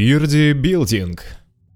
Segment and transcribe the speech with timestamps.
[0.00, 1.22] Бирди Билдинг.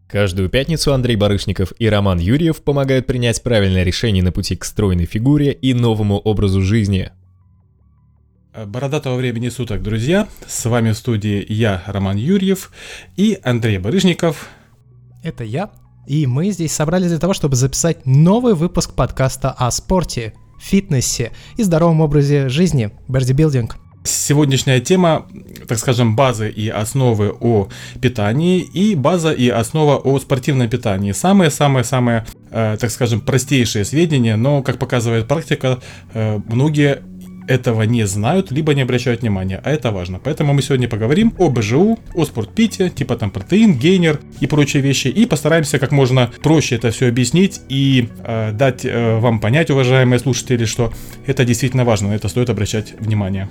[0.08, 5.04] Каждую пятницу Андрей Барышников и Роман Юрьев помогают принять правильное решение на пути к стройной
[5.04, 7.10] фигуре и новому образу жизни.
[8.56, 10.26] Бородатого времени суток, друзья.
[10.46, 12.72] С вами в студии я, Роман Юрьев,
[13.14, 14.48] и Андрей Барышников.
[15.22, 15.70] Это я.
[16.06, 21.62] И мы здесь собрались для того, чтобы записать новый выпуск подкаста о спорте, фитнесе и
[21.62, 23.76] здоровом образе жизни, бодибилдинг.
[24.06, 25.26] Сегодняшняя тема,
[25.66, 27.68] так скажем, базы и основы о
[28.02, 31.12] питании и база и основа о спортивном питании.
[31.12, 35.80] Самые-самые-самые, э, так скажем, простейшие сведения, но, как показывает практика,
[36.12, 37.02] э, многие
[37.46, 40.20] этого не знают, либо не обращают внимания, а это важно.
[40.22, 45.08] Поэтому мы сегодня поговорим о БЖУ, о спортпите, типа там протеин, гейнер и прочие вещи,
[45.08, 50.18] и постараемся как можно проще это все объяснить и э, дать э, вам понять, уважаемые
[50.18, 50.92] слушатели, что
[51.26, 53.48] это действительно важно, на это стоит обращать внимание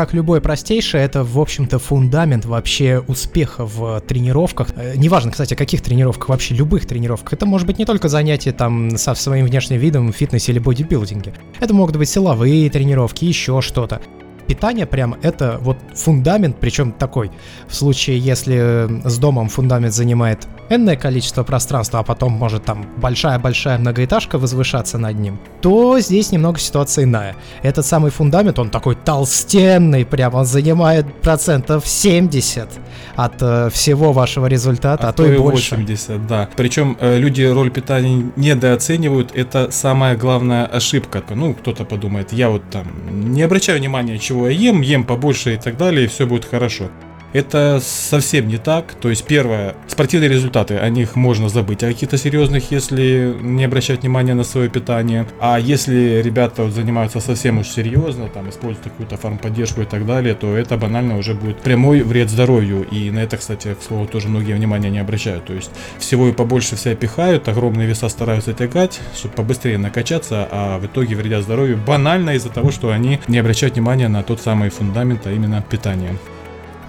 [0.00, 4.68] как любое простейшее, это, в общем-то, фундамент вообще успеха в тренировках.
[4.74, 7.34] Э, неважно, кстати, каких тренировках, вообще любых тренировках.
[7.34, 11.34] Это может быть не только занятие там со своим внешним видом в фитнесе или бодибилдинге.
[11.60, 14.00] Это могут быть силовые тренировки, еще что-то
[14.46, 17.30] питание прям это вот фундамент, причем такой.
[17.68, 23.78] В случае, если с домом фундамент занимает энное количество пространства, а потом может там большая-большая
[23.78, 27.36] многоэтажка возвышаться над ним, то здесь немного ситуация иная.
[27.62, 32.68] Этот самый фундамент, он такой толстенный, прям он занимает процентов 70
[33.16, 35.74] от э, всего вашего результата, а, а то и больше.
[35.74, 36.48] 80, да.
[36.56, 41.22] Причем э, люди роль питания недооценивают, это самая главная ошибка.
[41.34, 45.54] Ну, кто-то подумает, я вот там не обращаю внимания, чего чего я ем, ем побольше
[45.54, 46.90] и так далее, и все будет хорошо.
[47.32, 48.94] Это совсем не так.
[48.94, 54.02] То есть, первое, спортивные результаты, о них можно забыть, о каких-то серьезных, если не обращать
[54.02, 55.26] внимания на свое питание.
[55.40, 60.56] А если ребята занимаются совсем уж серьезно, там, используют какую-то фармподдержку и так далее, то
[60.56, 62.84] это банально уже будет прямой вред здоровью.
[62.90, 65.44] И на это, кстати, к слову, тоже многие внимания не обращают.
[65.44, 70.78] То есть, всего и побольше все пихают, огромные веса стараются тягать, чтобы побыстрее накачаться, а
[70.78, 74.70] в итоге вредят здоровью банально из-за того, что они не обращают внимания на тот самый
[74.70, 76.16] фундамент, а именно питание.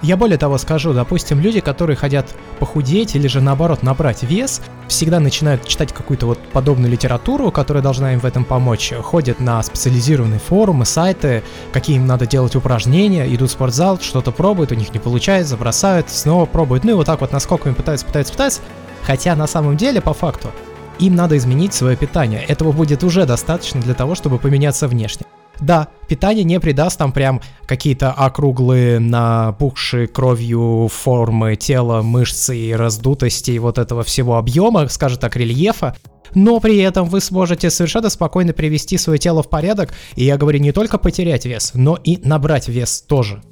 [0.02, 5.20] Я более того скажу, допустим, люди, которые хотят похудеть или же наоборот набрать вес, всегда
[5.20, 10.40] начинают читать какую-то вот подобную литературу, которая должна им в этом помочь, ходят на специализированные
[10.40, 14.98] форумы, сайты, какие им надо делать упражнения, идут в спортзал, что-то пробуют, у них не
[14.98, 18.60] получается, бросают, снова пробуют, ну и вот так вот насколько им пытаются, пытаются, пытаются,
[19.04, 20.50] хотя на самом деле, по факту,
[20.98, 22.42] им надо изменить свое питание.
[22.42, 25.26] Этого будет уже достаточно для того, чтобы поменяться внешне.
[25.60, 33.56] Да, питание не придаст там прям какие-то округлые, напухшие кровью формы тела, мышцы и раздутости
[33.58, 35.94] вот этого всего объема, скажем так, рельефа,
[36.34, 40.58] но при этом вы сможете совершенно спокойно привести свое тело в порядок, и я говорю
[40.58, 43.42] не только потерять вес, но и набрать вес тоже.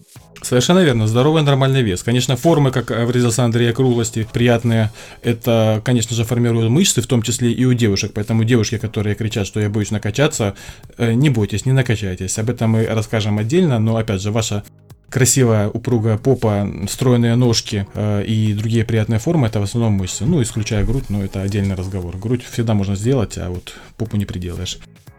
[0.42, 2.02] Совершенно верно, здоровый нормальный вес.
[2.02, 4.90] Конечно, формы, как выразился Андрей, округлости приятные,
[5.22, 8.12] это, конечно же, формируют мышцы, в том числе и у девушек.
[8.14, 10.54] Поэтому девушки, которые кричат, что я боюсь накачаться,
[10.96, 12.38] э, не бойтесь, не накачайтесь.
[12.38, 14.64] Об этом мы расскажем отдельно, но, опять же, ваша
[15.10, 20.24] красивая упругая попа, стройные ножки э, и другие приятные формы, это в основном мышцы.
[20.24, 22.16] Ну, исключая грудь, но это отдельный разговор.
[22.16, 24.78] Грудь всегда можно сделать, а вот попу не приделаешь.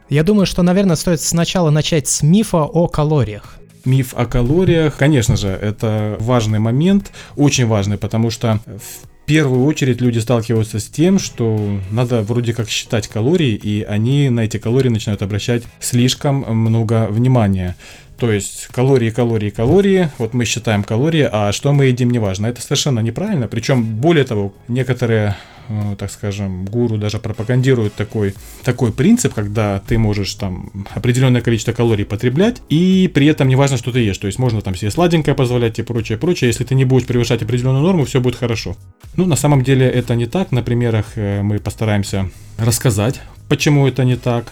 [0.10, 5.36] Я думаю, что, наверное, стоит сначала начать с мифа о калориях миф о калориях, конечно
[5.36, 11.20] же, это важный момент, очень важный, потому что в первую очередь люди сталкиваются с тем,
[11.20, 17.08] что надо вроде как считать калории, и они на эти калории начинают обращать слишком много
[17.10, 17.76] внимания.
[18.22, 20.12] То есть калории, калории, калории.
[20.20, 22.46] Вот мы считаем калории, а что мы едим, неважно.
[22.46, 23.48] Это совершенно неправильно.
[23.48, 25.36] Причем, более того, некоторые
[25.72, 28.34] Э, так скажем, гуру даже пропагандирует такой,
[28.64, 33.78] такой принцип, когда ты можешь там определенное количество калорий потреблять, и при этом не важно,
[33.78, 34.18] что ты ешь.
[34.18, 36.50] То есть можно там себе сладенькое позволять и прочее, прочее.
[36.50, 38.76] Если ты не будешь превышать определенную норму, все будет хорошо.
[39.16, 40.52] Ну, на самом деле это не так.
[40.52, 44.52] На примерах э, мы постараемся рассказать, почему это не так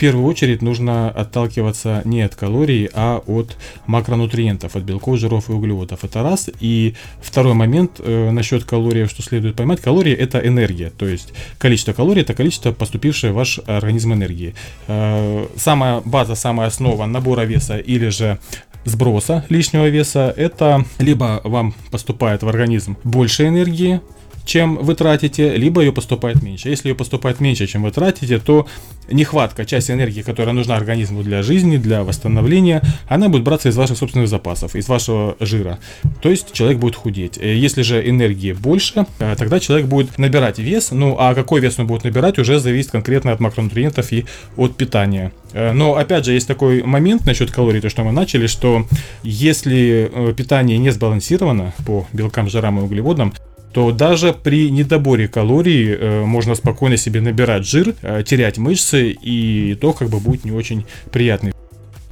[0.00, 3.56] первую очередь нужно отталкиваться не от калорий, а от
[3.86, 6.04] макронутриентов, от белков, жиров и углеводов.
[6.04, 6.48] Это раз.
[6.58, 9.82] И второй момент э, насчет калорий, что следует поймать.
[9.82, 14.54] Калории это энергия, то есть количество калорий это количество поступившей в ваш организм энергии.
[14.88, 18.38] Э, самая база, самая основа набора веса или же
[18.86, 24.00] сброса лишнего веса, это либо вам поступает в организм больше энергии,
[24.44, 26.68] чем вы тратите, либо ее поступает меньше.
[26.68, 28.66] Если ее поступает меньше, чем вы тратите, то
[29.10, 33.98] нехватка части энергии, которая нужна организму для жизни, для восстановления, она будет браться из ваших
[33.98, 35.78] собственных запасов, из вашего жира.
[36.22, 37.38] То есть человек будет худеть.
[37.38, 40.90] Э, если же энергии больше, э, тогда человек будет набирать вес.
[40.90, 44.26] Ну а какой вес он будет набирать, уже зависит конкретно от макронутриентов и
[44.56, 45.32] от питания.
[45.52, 48.86] Э, но опять же, есть такой момент насчет калорий, то что мы начали, что
[49.22, 53.32] если питание не сбалансировано по белкам, жирам и углеводам,
[53.72, 59.74] то даже при недоборе калорий э, можно спокойно себе набирать жир, э, терять мышцы, и
[59.80, 61.52] то как бы будет не очень приятный.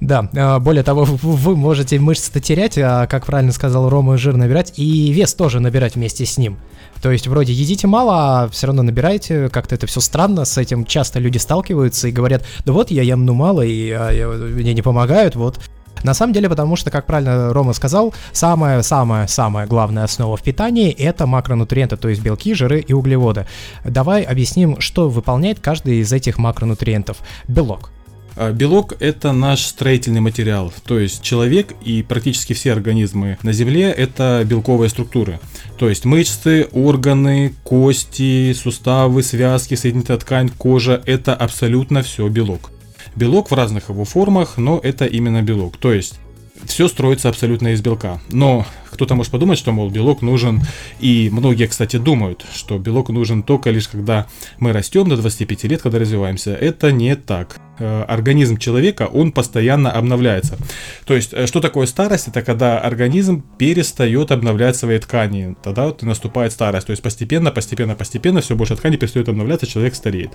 [0.01, 4.75] Да, э, более того, вы можете мышцы-то терять, а, как правильно сказал Рома, жир набирать,
[4.77, 6.59] и вес тоже набирать вместе с ним.
[7.03, 10.85] То есть вроде едите мало, а все равно набираете, как-то это все странно, с этим
[10.85, 14.73] часто люди сталкиваются и говорят, да вот я ем ну мало, и а, я, мне
[14.73, 15.59] не помогают, вот
[16.03, 21.27] на самом деле, потому что, как правильно Рома сказал, самая-самая-самая главная основа в питании– это
[21.27, 23.47] макронутриенты, то есть белки, жиры и углеводы.
[23.85, 27.19] Давай объясним, что выполняет каждый из этих макронутриентов.
[27.47, 27.91] Белок.
[28.37, 33.91] А, белок– это наш строительный материал, то есть человек и практически все организмы на Земле–
[33.97, 35.41] это белковые структуры.
[35.77, 42.71] То есть мышцы, органы, кости, суставы, связки, соединительная ткань, кожа– это абсолютно все белок
[43.17, 45.77] белок в разных его формах, но это именно белок.
[45.77, 46.19] То есть
[46.65, 48.21] все строится абсолютно из белка.
[48.31, 50.61] Но кто-то может подумать, что, мол, белок нужен,
[50.99, 54.27] и многие, кстати, думают, что белок нужен только лишь когда
[54.59, 56.55] мы растем до 25 лет, когда развиваемся.
[56.55, 57.61] Это не так.
[57.79, 60.59] Э, организм человека, он постоянно обновляется.
[61.07, 62.29] То есть, э, что такое старость?
[62.29, 65.57] Это когда организм перестает обновлять свои ткани.
[65.63, 66.87] Тогда вот наступает старость.
[66.87, 70.33] То есть, постепенно, постепенно, постепенно все больше ткани перестает обновляться, человек стареет.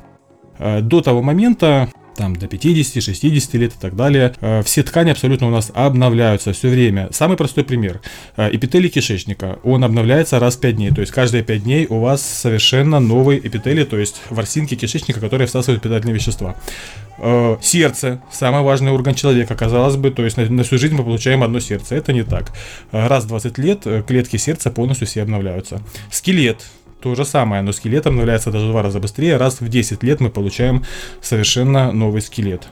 [0.57, 4.33] Э, до того момента там до 50, 60 лет и так далее.
[4.42, 7.10] Э, все ткани абсолютно у нас обновляются все время.
[7.12, 8.01] Самый простой пример.
[8.38, 9.60] Э, эпителий кишечника.
[9.63, 10.92] Он обновляется раз в 5 дней.
[10.92, 15.48] То есть каждые 5 дней у вас совершенно новый эпителий, то есть ворсинки кишечника, которые
[15.48, 16.56] всасывают питательные вещества.
[17.18, 21.04] Э, сердце, самый важный орган человека, казалось бы, то есть на, на всю жизнь мы
[21.04, 21.95] получаем одно сердце.
[21.95, 22.51] Это не так.
[22.92, 25.81] Раз в 20 лет клетки сердца полностью все обновляются.
[26.12, 26.63] Скелет,
[27.03, 29.35] то же самое, но скелет обновляется даже в два раза быстрее.
[29.35, 30.85] Раз в 10 лет мы получаем
[31.21, 32.69] совершенно новый скелет.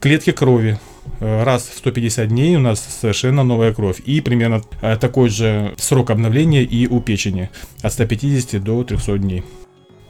[0.00, 0.78] Клетки крови.
[1.20, 4.00] Э, раз в 150 дней у нас совершенно новая кровь.
[4.00, 7.50] И примерно э, такой же срок обновления и у печени.
[7.82, 9.44] От 150 до 300 дней.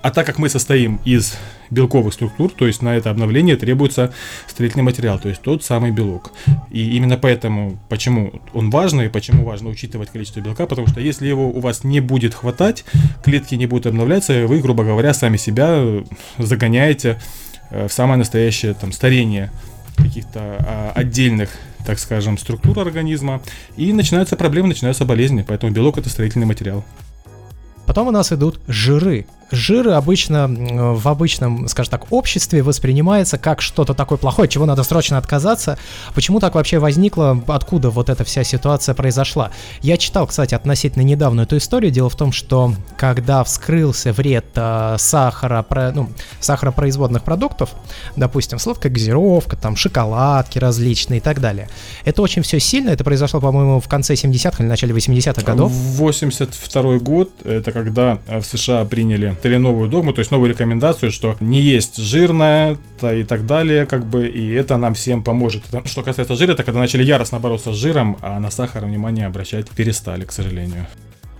[0.08, 1.36] А так как мы состоим из
[1.68, 4.10] белковых структур, то есть на это обновление требуется
[4.46, 6.32] строительный материал, то есть тот самый белок.
[6.70, 11.26] И именно поэтому, почему он важный, и почему важно учитывать количество белка, потому что если
[11.26, 12.86] его у вас не будет хватать,
[13.22, 15.84] клетки не будут обновляться, вы, грубо говоря, сами себя
[16.38, 17.20] загоняете
[17.68, 19.50] э, в самое настоящее там старение
[19.98, 21.50] каких-то а, отдельных
[21.84, 23.42] так скажем, структур организма,
[23.76, 26.84] и начинаются проблемы, начинаются болезни, поэтому белок это строительный материал.
[27.86, 33.94] Потом у нас идут жиры жир обычно в обычном, скажем так, обществе воспринимается как что-то
[33.94, 35.78] такое плохое, чего надо срочно отказаться.
[36.14, 39.50] Почему так вообще возникло, откуда вот эта вся ситуация произошла?
[39.80, 41.90] Я читал, кстати, относительно недавно эту историю.
[41.90, 46.10] Дело в том, что когда вскрылся вред э, сахара, про, ну,
[46.40, 47.70] сахаропроизводных продуктов,
[48.16, 51.68] допустим, сладкая газировка, там, шоколадки различные и так далее,
[52.04, 55.72] это очень все сильно, это произошло, по-моему, в конце 70-х или начале 80-х годов.
[55.72, 61.36] 82 год, это когда в США приняли или новую догму, то есть новую рекомендацию, что
[61.40, 65.62] не есть жирное и так далее, как бы, и это нам всем поможет.
[65.84, 69.68] Что касается жира, это когда начали яростно бороться с жиром, а на сахар внимание обращать
[69.70, 70.86] перестали, к сожалению.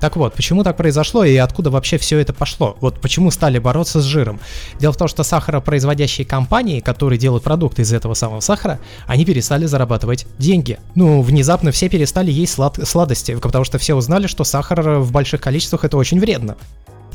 [0.00, 2.76] Так вот, почему так произошло и откуда вообще все это пошло?
[2.80, 4.38] Вот почему стали бороться с жиром?
[4.78, 8.78] Дело в том, что сахаропроизводящие компании, которые делают продукты из этого самого сахара,
[9.08, 10.78] они перестали зарабатывать деньги.
[10.94, 15.40] Ну, внезапно все перестали есть слад- сладости, потому что все узнали, что сахар в больших
[15.40, 16.56] количествах это очень вредно.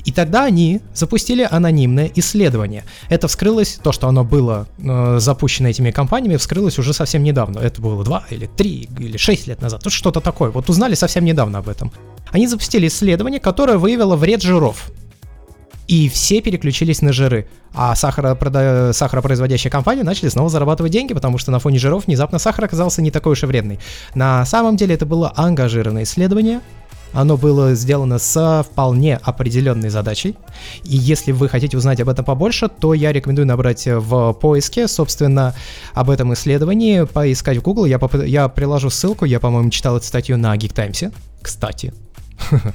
[0.05, 2.83] И тогда они запустили анонимное исследование.
[3.09, 7.59] Это вскрылось, то, что оно было э, запущено этими компаниями, вскрылось уже совсем недавно.
[7.59, 9.81] Это было 2 или 3 или 6 лет назад.
[9.83, 10.51] Тут что-то такое.
[10.51, 11.91] Вот узнали совсем недавно об этом.
[12.31, 14.91] Они запустили исследование, которое выявило вред жиров.
[15.87, 17.47] И все переключились на жиры.
[17.73, 18.91] А сахаропрода...
[18.93, 23.11] сахаропроизводящие компании начали снова зарабатывать деньги, потому что на фоне жиров внезапно сахар оказался не
[23.11, 23.79] такой уж и вредный.
[24.15, 26.61] На самом деле это было ангажированное исследование,
[27.13, 30.35] оно было сделано со вполне определенной задачей.
[30.83, 35.55] И если вы хотите узнать об этом побольше, то я рекомендую набрать в поиске, собственно,
[35.93, 37.85] об этом исследовании, поискать в Google.
[37.85, 41.93] Я, поп- я приложу ссылку, я, по-моему, читал эту статью на Geek Times, кстати.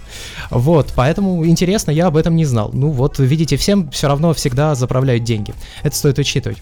[0.50, 2.70] Вот, поэтому интересно, я об этом не знал.
[2.72, 5.54] Ну вот, видите, всем все равно всегда заправляют деньги.
[5.82, 6.58] Это стоит учитывать.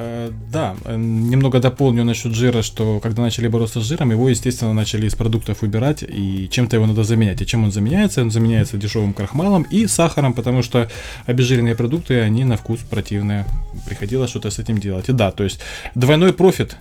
[0.00, 4.72] Э, да, э, немного дополню насчет жира, что когда начали бороться с жиром, его, естественно,
[4.72, 7.42] начали из продуктов убирать, и чем-то его надо заменять.
[7.42, 8.22] И чем он заменяется?
[8.22, 10.88] Он заменяется дешевым крахмалом и сахаром, потому что
[11.26, 13.44] обезжиренные продукты, они на вкус противные.
[13.86, 15.08] Приходилось что-то с этим делать.
[15.08, 15.58] И да, то есть
[15.96, 16.76] двойной профит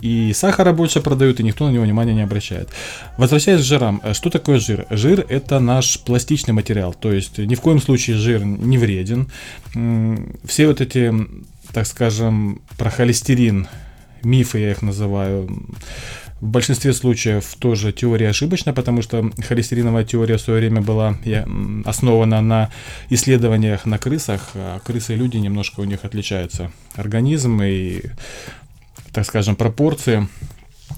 [0.00, 2.68] и сахара больше продают, и никто на него внимания не обращает.
[3.18, 4.86] Возвращаясь к жирам, э, что такое жир?
[4.90, 9.30] Жир это наш пластичный материал, то есть ни в коем случае жир не вреден.
[10.44, 11.14] Все вот эти,
[11.72, 13.68] так скажем, про холестерин,
[14.22, 15.48] мифы я их называю,
[16.40, 21.16] в большинстве случаев тоже теория ошибочна, потому что холестериновая теория в свое время была
[21.84, 22.70] основана на
[23.10, 28.02] исследованиях на крысах, а крысы и люди немножко у них отличаются организм и
[29.12, 30.26] так скажем, пропорции,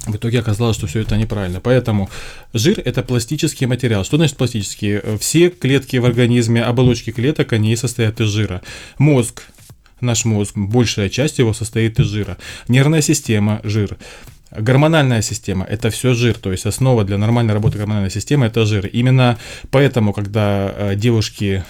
[0.07, 1.61] в итоге оказалось, что все это неправильно.
[1.61, 2.09] Поэтому
[2.53, 4.05] жир– это пластический материал.
[4.05, 5.01] Что значит пластический?
[5.19, 8.63] Все клетки в организме, оболочки клеток, они состоят из жира.
[8.99, 9.43] Мозг,
[10.05, 12.37] наш мозг, большая часть его состоит из жира.
[12.69, 13.97] Нервная система– жир.
[14.51, 18.87] Гормональная система– это все жир, то есть основа для нормальной работы гормональной системы– это жир.
[18.87, 19.37] Именно
[19.71, 21.65] поэтому, когда э, девушки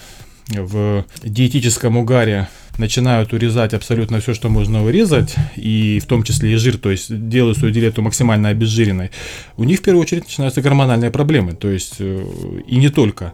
[0.49, 2.49] в диетическом угаре
[2.79, 7.29] начинают урезать абсолютно все, что можно урезать, и в том числе и жир, то есть
[7.29, 9.11] делают свою диету максимально обезжиренной,
[9.57, 12.27] у них в первую очередь начинаются гормональные проблемы, то есть э,
[12.67, 13.33] и не только.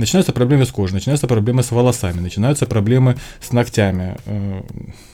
[0.00, 4.16] Начинаются проблемы с кожей, начинаются проблемы с волосами, начинаются проблемы с ногтями.
[4.24, 4.62] Э,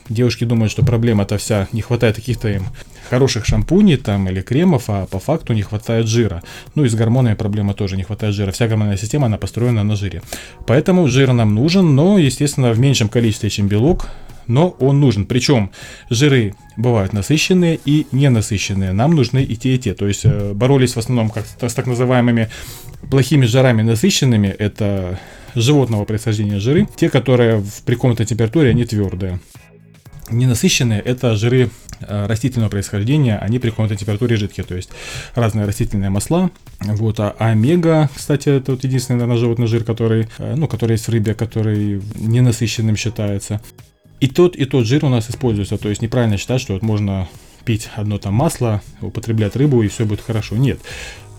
[0.09, 2.62] девушки думают, что проблема-то вся, не хватает каких-то им
[3.11, 6.40] хороших шампуней там или кремов, а по факту не хватает жира.
[6.76, 8.52] Ну и с гормонами проблема тоже не хватает жира.
[8.52, 10.23] Вся гормональная система, она построена на жире.
[10.69, 14.07] Поэтому жир нам нужен, но, естественно, в меньшем количестве, чем белок,
[14.46, 15.26] но он нужен.
[15.26, 15.70] Причем
[16.10, 18.92] жиры бывают насыщенные и ненасыщенные.
[18.92, 19.94] Нам нужны и те, и те.
[19.94, 22.48] То есть э, боролись в основном как с так называемыми
[23.10, 24.48] плохими жирами насыщенными.
[24.48, 25.18] Это
[25.54, 26.86] животного происхождения жиры.
[26.96, 29.40] Те, которые при комнатной температуре, они твердые.
[30.28, 34.90] Ненасыщенные– это жиры э, растительного происхождения, они при комнатной температуре жидкие, то есть
[35.36, 36.50] разные растительные масла.
[36.80, 41.06] Вот, а омега, кстати, это вот единственный, наверное, животный жир, который, э, ну, который есть
[41.06, 43.60] в рыбе, который ненасыщенным считается
[44.20, 45.78] и тот, и тот жир у нас используется.
[45.78, 47.28] То есть неправильно считать, что вот можно
[47.64, 50.56] пить одно там масло, употреблять рыбу и все будет хорошо.
[50.56, 50.78] Нет.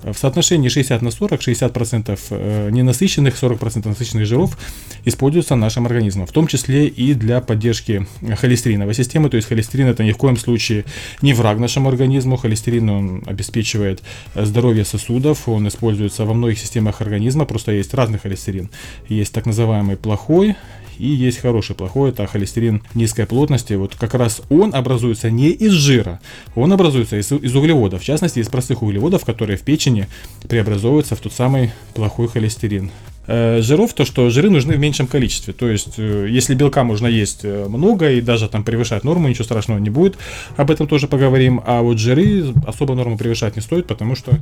[0.04, 4.58] В соотношении 60 на 40, 60% э, ненасыщенных, 40% насыщенных жиров
[5.06, 8.06] используются нашим организмом, в том числе и для поддержки
[8.40, 9.30] холестериновой системы.
[9.30, 10.86] То есть холестерин это ни в коем случае
[11.24, 12.38] не враг нашему организму.
[12.38, 14.04] Холестерин он обеспечивает
[14.36, 18.70] здоровье сосудов, он используется во многих системах организма, просто есть разный холестерин.
[19.10, 20.56] Есть так называемый плохой
[20.98, 23.74] и есть хороший, плохой, это холестерин низкой плотности.
[23.74, 26.20] Вот как раз он образуется не из жира,
[26.56, 30.08] он образуется из, из углеводов, в частности из простых углеводов, которые в печени
[30.48, 32.92] преобразовываются в тот самый плохой холестерин.
[33.28, 35.54] Э, жиров, то что жиры нужны в меньшем количестве.
[35.54, 39.44] То есть, э, если белка можно есть э, много и даже там превышать норму, ничего
[39.44, 40.18] страшного не будет.
[40.56, 41.62] Об этом тоже поговорим.
[41.66, 44.40] А вот жиры особо норму превышать не стоит, потому что,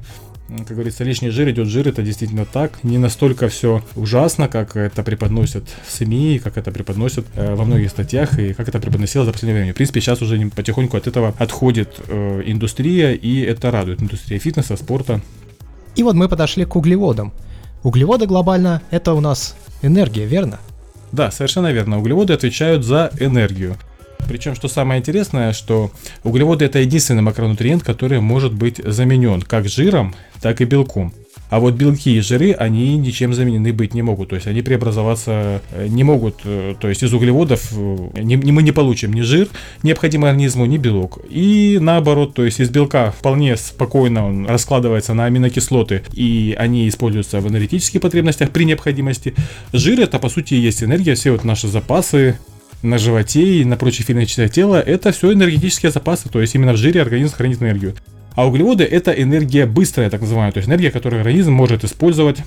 [0.50, 2.84] как говорится, лишний жир идет жир, это действительно так.
[2.84, 8.38] Не настолько все ужасно, как это преподносят в СМИ, как это преподносят во многих статьях
[8.38, 9.74] и как это преподносилось за последнее время.
[9.74, 14.02] В принципе, сейчас уже потихоньку от этого отходит индустрия, и это радует.
[14.02, 15.22] Индустрия фитнеса, спорта.
[15.96, 17.34] И вот мы подошли к углеводам.
[17.86, 20.58] Углеводы глобально— это у нас энергия, верно?
[21.12, 22.00] Да, совершенно верно.
[22.00, 23.78] Углеводы отвечают за энергию.
[24.28, 25.92] Причем, что самое интересное, что
[26.24, 31.14] углеводы это единственный макронутриент, который может быть заменен как жиром, так и белком.
[31.50, 34.30] А вот белки и жиры, они ничем заменены быть не могут.
[34.30, 36.40] То есть они преобразоваться э, не могут.
[36.44, 39.48] Э, то есть из углеводов э, не, мы не получим ни жир,
[39.84, 41.20] необходимый организму, ни белок.
[41.30, 47.40] И наоборот, то есть из белка вполне спокойно он раскладывается на аминокислоты, и они используются
[47.40, 49.36] в энергетических потребностях при необходимости.
[49.72, 52.38] Жир это по сути и есть энергия, все вот наши запасы,
[52.82, 56.78] на животе и на прочих филиях тела, это все энергетические запасы, то есть именно в
[56.78, 57.96] жире организм хранит энергию.
[58.36, 62.38] А углеводы это энергия быстрая, так называемая, то есть энергия, которую организм может использовать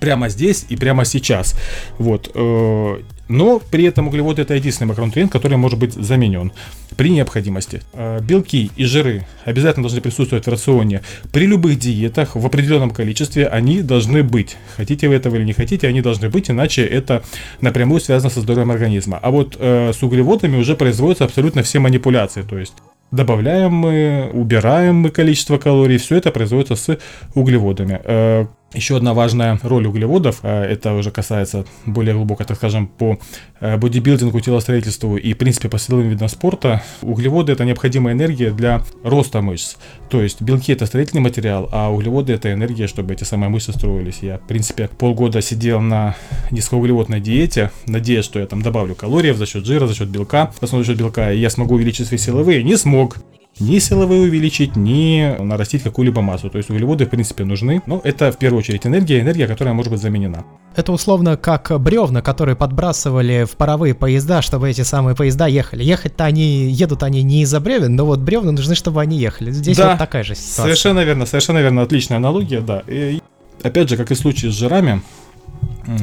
[0.00, 1.54] прямо здесь и прямо сейчас.
[1.98, 2.30] Вот.
[2.34, 6.52] Э, но при этом углеводы это единственный макронутриент, который может быть заменен
[6.96, 7.82] при необходимости.
[7.92, 11.02] Э, белки и жиры обязательно должны присутствовать в рационе.
[11.32, 14.56] При любых диетах в определенном количестве они должны быть.
[14.76, 17.22] Хотите вы этого или не хотите, они должны быть, иначе это
[17.60, 19.18] напрямую связано со здоровьем организма.
[19.22, 22.42] А вот э, с углеводами уже производятся абсолютно все манипуляции.
[22.42, 22.74] То есть
[23.10, 26.98] добавляем мы, убираем мы количество калорий, все это производится с
[27.34, 28.48] углеводами.
[28.72, 33.18] Еще одна важная роль углеводов, э, это уже касается более глубоко, так скажем, по
[33.60, 36.80] э, бодибилдингу, телостроительству и, в принципе, по силовым видам спорта.
[37.02, 39.74] Углеводы– это необходимая энергия для роста мышц.
[40.08, 44.18] То есть белки– это строительный материал, а углеводы– это энергия, чтобы эти самые мышцы строились.
[44.22, 46.14] Я, в принципе, полгода сидел на
[46.52, 50.62] низкоуглеводной диете, надеясь, что я там добавлю калорий за счет жира, за счет белка, в
[50.62, 52.62] основном за счет белка, и я смогу увеличить свои силовые.
[52.62, 53.16] Не смог
[53.60, 56.50] ни силовые увеличить, ни нарастить какую-либо массу.
[56.50, 57.82] То есть углеводы, в принципе, нужны.
[57.86, 60.44] Но это в первую очередь энергия, энергия, которая может быть заменена.
[60.76, 65.82] Это условно как бревна, которые подбрасывали в паровые поезда, чтобы эти самые поезда ехали.
[65.82, 69.50] Ехать-то они, едут они не из-за бревен, но вот бревна нужны, чтобы они ехали.
[69.50, 70.62] Здесь да, вот такая же ситуация.
[70.62, 72.82] Совершенно верно, совершенно верно, отличная аналогия, да.
[72.86, 73.20] И
[73.62, 75.02] опять же, как и в случае с жирами,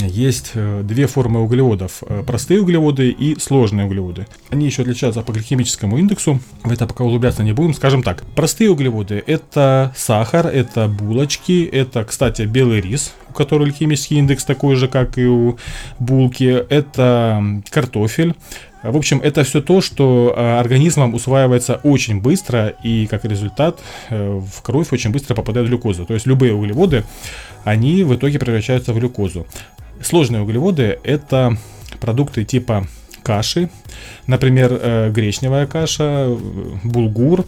[0.02, 2.04] есть э, две формы углеводов.
[2.08, 4.28] Э, простые углеводы и сложные углеводы.
[4.50, 6.40] Они еще отличаются по гликемическому индексу.
[6.64, 7.74] В это пока углубляться не будем.
[7.74, 14.18] Скажем так, простые углеводы– это сахар, это булочки, это, кстати, белый рис, у которого гликемический
[14.18, 15.58] индекс такой же, как и у
[16.00, 16.66] булки.
[16.70, 18.34] Это картофель.
[18.84, 23.80] В общем, это все то, что э, организмом усваивается очень быстро, и как результат
[24.10, 26.06] в кровь очень быстро попадает глюкоза.
[26.06, 27.04] То есть любые углеводы,
[27.64, 29.46] они в итоге превращаются в глюкозу.
[30.02, 31.58] Сложные углеводы– это
[32.00, 32.88] продукты типа
[33.24, 33.70] каши,
[34.26, 36.28] например, э, гречневая каша,
[36.84, 37.46] булгур,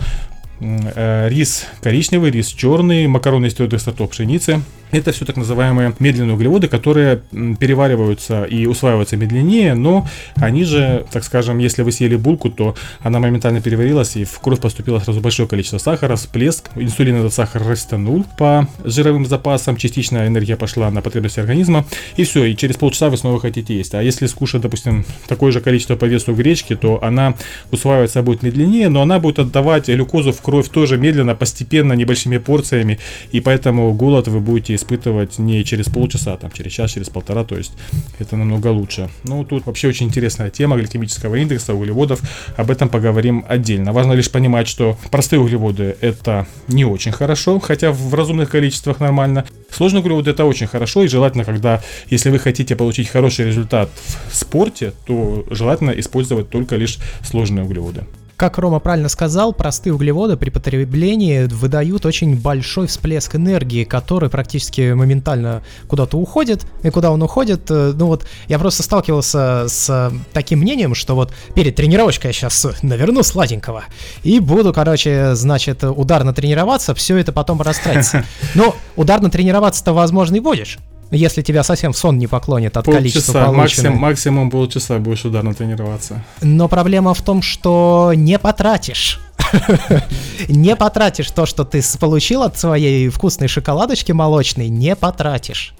[0.60, 6.36] э, рис коричневый, рис черный, макароны из твердых сортов пшеницы– это все так называемые медленные
[6.36, 7.22] углеводы, которые
[7.60, 13.19] перевариваются и усваиваются медленнее, но они же, так скажем, если вы съели булку, то она
[13.19, 18.25] моментально переварилась и в кровь поступило сразу большое количество сахара, всплеск, инсулин этот сахар растянул
[18.38, 21.86] по жировым запасам, частичная энергия пошла на потребности организма,
[22.17, 23.93] и все, и через полчаса вы снова хотите есть.
[23.93, 27.36] А если скушать, допустим, такое же количество по весу гречки, то она
[27.72, 33.00] усваивается будет медленнее, но она будет отдавать глюкозу в кровь тоже медленно, постепенно, небольшими порциями,
[33.31, 37.43] и поэтому голод вы будете испытывать не через полчаса, а там через час, через полтора,
[37.43, 37.74] то есть
[38.17, 39.09] это намного лучше.
[39.24, 42.21] Ну, тут вообще очень интересная тема гликемического индекса, углеводов,
[42.57, 43.93] об этом поговорим отдельно.
[43.93, 49.45] Важно лишь понимать, что простые углеводы это не очень хорошо, хотя в разумных количествах нормально.
[49.69, 53.89] Сложные углеводы это очень хорошо, и желательно, когда, если вы хотите получить хороший результат
[54.31, 58.03] в спорте, то желательно использовать только лишь сложные углеводы.
[58.39, 64.93] Как Рома правильно сказал, простые углеводы при потреблении выдают очень большой всплеск энергии, который практически
[64.93, 66.65] моментально куда-то уходит.
[66.81, 71.34] И куда он уходит, э, ну вот я просто сталкивался с таким мнением, что вот
[71.53, 73.84] перед тренировочкой я сейчас наверну сладенького
[74.24, 78.24] и буду, короче, значит, ударно тренироваться, все это потом растратится.
[78.55, 80.79] Но ударно тренироваться-то, возможно, и будешь.
[81.12, 83.89] Если тебя совсем в сон не поклонит от полчаса, количества полученной.
[83.89, 86.24] Максим, максимум полчаса будешь ударно тренироваться.
[86.42, 89.20] Но проблема в том, что не потратишь.
[90.48, 95.74] Не потратишь то, что ты получил от своей вкусной шоколадочки молочной, не потратишь.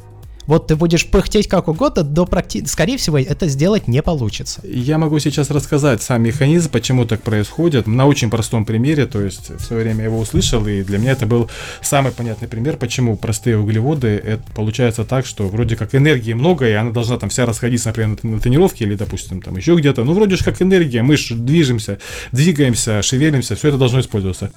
[0.50, 2.66] Вот ты будешь пыхтеть как угодно, но практи...
[2.66, 4.62] скорее всего это сделать не получится.
[4.64, 9.52] Я могу сейчас рассказать сам механизм, почему так происходит, на очень простом примере, то есть
[9.52, 11.52] в свое время я его услышал, и для меня это был
[11.84, 16.74] самый понятный пример, почему простые углеводы, это получается так, что вроде как энергии много, и
[16.74, 20.36] она должна там вся расходиться, например, на, тренировке или, допустим, там еще где-то, ну вроде
[20.36, 22.00] же как энергия, мы же движемся,
[22.32, 24.52] двигаемся, шевелимся, все это должно использоваться.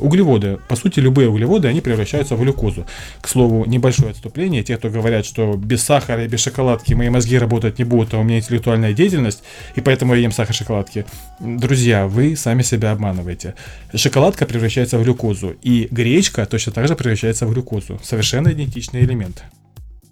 [0.00, 2.86] Углеводы, по сути, любые углеводы, они превращаются в глюкозу.
[3.20, 4.62] К слову, небольшое отступление.
[4.62, 8.18] Те, кто говорят, что без сахара и без шоколадки мои мозги работать не будут, а
[8.18, 9.42] у меня интеллектуальная деятельность,
[9.74, 11.04] и поэтому я ем сахар шоколадки.
[11.40, 13.54] Друзья, вы сами себя обманываете.
[13.94, 18.00] Шоколадка превращается в глюкозу, и гречка точно так же превращается в глюкозу.
[18.02, 19.42] Совершенно идентичный элемент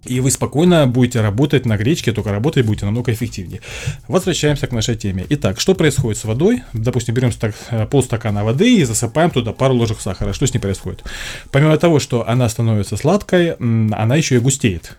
[0.07, 3.61] и вы спокойно будете работать на гречке, только работать будете намного эффективнее.
[4.09, 5.27] Возвращаемся к нашей теме.
[5.31, 6.63] Итак, что происходит с водой?
[6.73, 10.33] Допустим, берем стак, э, полстакана воды и засыпаем туда пару ложек сахара.
[10.33, 11.05] Что с ней происходит?
[11.51, 14.97] Помимо того, что она становится сладкой, она еще и густеет.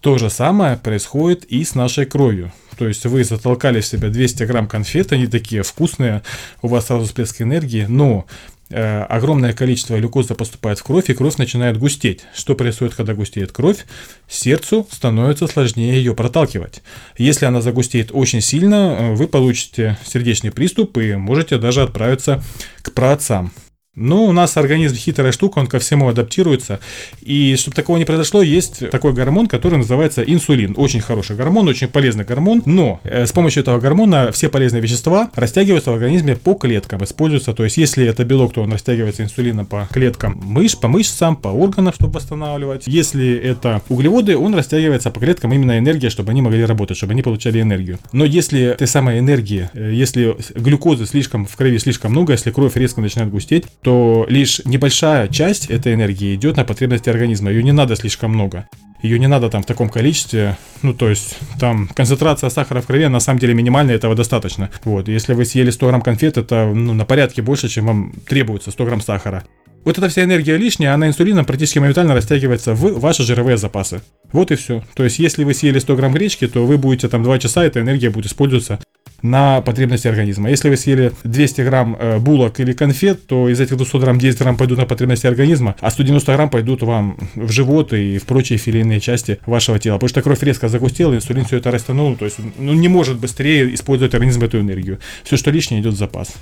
[0.00, 2.52] То же самое происходит и с нашей кровью.
[2.76, 6.22] То есть вы затолкали в себя 200 грамм конфет, они такие вкусные,
[6.62, 8.26] у вас сразу всплеск энергии, но
[8.72, 12.24] огромное количество глюкозы поступает в кровь, и кровь начинает густеть.
[12.34, 13.84] Что происходит, когда густеет кровь?
[14.28, 16.82] Сердцу становится сложнее ее проталкивать.
[17.18, 22.42] Если она загустеет очень сильно, э, вы получите сердечный приступ и можете даже отправиться
[22.82, 23.52] к праотцам.
[23.94, 26.80] Ну, у нас организм хитрая штука, он ко всему адаптируется.
[27.20, 30.72] И чтобы такого не произошло, есть такой гормон, который называется инсулин.
[30.78, 32.62] Очень хороший гормон, очень полезный гормон.
[32.64, 37.52] Но э, с помощью этого гормона все полезные вещества растягиваются в организме по клеткам, используются.
[37.52, 41.48] То есть, если это белок, то он растягивается инсулином по клеткам мышц, по мышцам, по
[41.48, 42.84] органам, чтобы восстанавливать.
[42.86, 47.20] Если это углеводы, он растягивается по клеткам именно энергия, чтобы они могли работать, чтобы они
[47.20, 47.98] получали энергию.
[48.12, 52.74] Но если этой самой энергии, э, если глюкозы слишком в крови слишком много, если кровь
[52.76, 57.50] резко начинает густеть, то лишь небольшая часть этой энергии идет на потребности организма.
[57.50, 58.68] Ее не надо слишком много.
[59.02, 60.56] Ее не надо там в таком количестве.
[60.82, 64.70] Ну, то есть, там концентрация сахара в крови на самом деле минимальная, этого достаточно.
[64.84, 68.70] Вот, если вы съели 100 грамм конфет, это ну, на порядке больше, чем вам требуется
[68.70, 69.42] 100 грамм сахара.
[69.84, 74.02] Вот эта вся энергия лишняя, она инсулином практически моментально растягивается в ваши жировые запасы.
[74.30, 74.84] Вот и все.
[74.94, 77.80] То есть, если вы съели 100 грамм гречки, то вы будете там 2 часа, эта
[77.80, 78.78] энергия будет использоваться
[79.22, 80.50] на потребности организма.
[80.50, 84.38] Если вы съели 200 грамм э, булок или конфет, то из этих 200 грамм 10
[84.38, 88.58] грамм пойдут на потребности организма, а 190 грамм пойдут вам в живот и в прочие
[88.58, 89.94] филейные части вашего тела.
[89.94, 93.72] Потому что кровь резко загустела, инсулин все это растянул, то есть ну, не может быстрее
[93.74, 94.98] использовать организм эту энергию.
[95.24, 96.34] Все, что лишнее, идет в запас.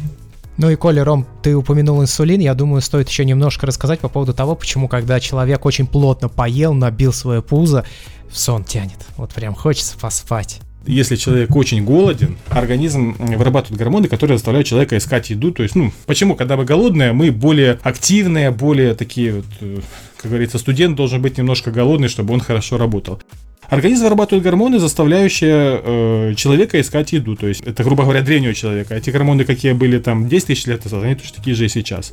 [0.57, 4.35] Ну и, Коля, Ром, ты упомянул инсулин, я думаю, стоит еще немножко рассказать по поводу
[4.35, 7.85] того, почему, когда человек очень плотно поел, набил свое пузо,
[8.31, 8.99] в сон тянет.
[9.17, 15.31] Вот прям хочется поспать если человек очень голоден, организм вырабатывает гормоны, которые заставляют человека искать
[15.31, 15.53] еду.
[15.53, 19.81] То есть, ну, почему, когда мы голодные, мы более активные, более такие вот, э,
[20.17, 23.21] как говорится, студент должен быть немножко голодный, чтобы он хорошо работал.
[23.69, 27.37] Организм вырабатывает гормоны, заставляющие э, человека искать еду.
[27.37, 28.95] То есть, это, грубо говоря, древнего человека.
[28.97, 32.13] Эти гормоны, какие были там 10 тысяч лет назад, они точно такие же и сейчас.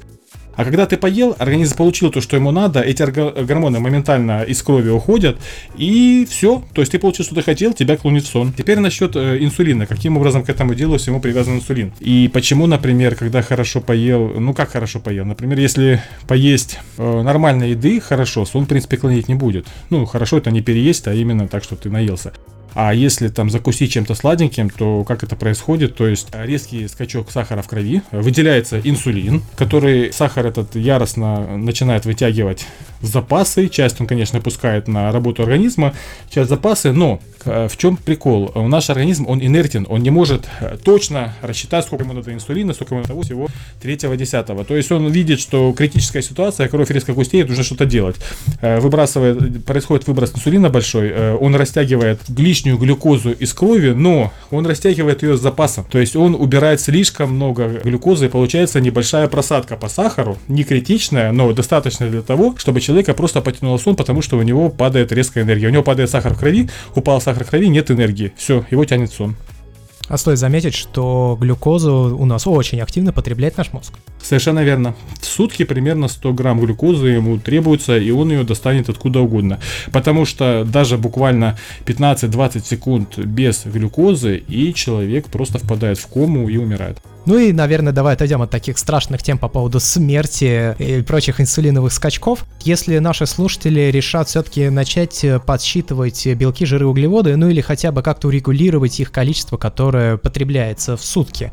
[0.57, 3.03] А когда ты поел, организм получил то, что ему надо, эти
[3.43, 5.37] гормоны моментально из крови уходят,
[5.77, 6.63] и все.
[6.73, 8.51] То есть ты получил, что ты хотел, тебя клонит в сон.
[8.57, 9.85] Теперь насчет э, инсулина.
[9.85, 11.93] Каким образом к этому делу всему привязан инсулин?
[11.99, 15.25] И почему, например, когда хорошо поел, ну как хорошо поел?
[15.25, 19.67] Например, если поесть э, нормальной еды хорошо, сон, в принципе, клонить не будет.
[19.91, 22.33] Ну, хорошо это не переесть, а именно так, что ты наелся.
[22.79, 25.95] А если там закусить чем-то сладеньким, то как это происходит?
[25.95, 32.67] То есть резкий скачок сахара в крови, выделяется инсулин, который сахар этот яростно начинает вытягивать
[33.01, 33.67] запасы.
[33.67, 35.93] Часть он, конечно, пускает на работу организма,
[36.29, 38.51] часть запасы, но Э, в чем прикол?
[38.53, 42.73] Э, наш организм, он инертен, он не может э, точно рассчитать, сколько ему надо инсулина,
[42.73, 43.47] сколько ему надо всего
[43.81, 44.65] третьего, десятого.
[44.65, 48.17] То есть он видит, что критическая ситуация, кровь резко густеет, нужно что-то делать.
[48.61, 55.37] Выбрасывает, происходит выброс инсулина большой, он растягивает лишнюю глюкозу из крови, но он растягивает ее
[55.37, 55.85] с запасом.
[55.89, 61.31] То есть он убирает слишком много глюкозы, и получается небольшая просадка по сахару, не критичная,
[61.31, 65.43] но достаточно для того, чтобы человека просто потянуло сон, потому что у него падает резкая
[65.43, 65.67] энергия.
[65.67, 68.31] У него падает сахар в крови, упал сахар в крови, нет энергии.
[68.37, 69.35] Все, его тянет сон.
[70.07, 73.93] А стоит заметить, что глюкозу у нас очень активно потребляет наш мозг.
[74.23, 74.95] Совершенно верно.
[75.19, 79.59] В сутки примерно 100 грамм глюкозы ему требуется, и он ее достанет откуда угодно.
[79.91, 86.55] Потому что даже буквально 15-20 секунд без глюкозы, и человек просто впадает в кому и
[86.55, 86.99] умирает.
[87.27, 91.91] Ну и, наверное, давай отойдем от таких страшных тем по поводу смерти и прочих инсулиновых
[91.91, 92.45] скачков.
[92.61, 98.29] Если наши слушатели решат все-таки начать подсчитывать белки, жиры, углеводы, ну или хотя бы как-то
[98.29, 101.51] урегулировать их количество, которое потребляется в сутки,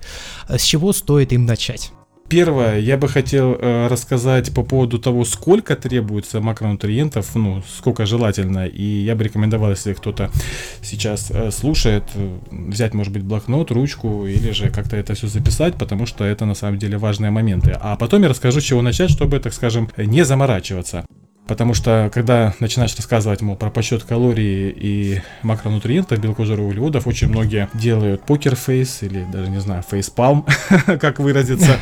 [0.49, 1.91] с чего стоит им начать?
[2.35, 8.67] Первое, я бы хотел э, рассказать по поводу того, сколько требуется макронутриентов, ну, сколько желательно.
[8.67, 10.33] И я бы рекомендовал, если кто-то
[10.83, 15.77] сейчас э, слушает, э, взять, может быть, блокнот, ручку или же как-то это все записать,
[15.77, 17.79] потому что это на самом деле важные моменты.
[17.81, 21.05] А потом я расскажу, с чего начать, чтобы, так скажем, не заморачиваться.
[21.47, 27.29] Потому что, когда начинаешь рассказывать, мол, про подсчет калорий и макронутриентов, белков, жиров, углеводов, очень
[27.29, 30.45] многие делают покер-фейс или даже, не знаю, фейспалм,
[30.99, 31.79] как выразиться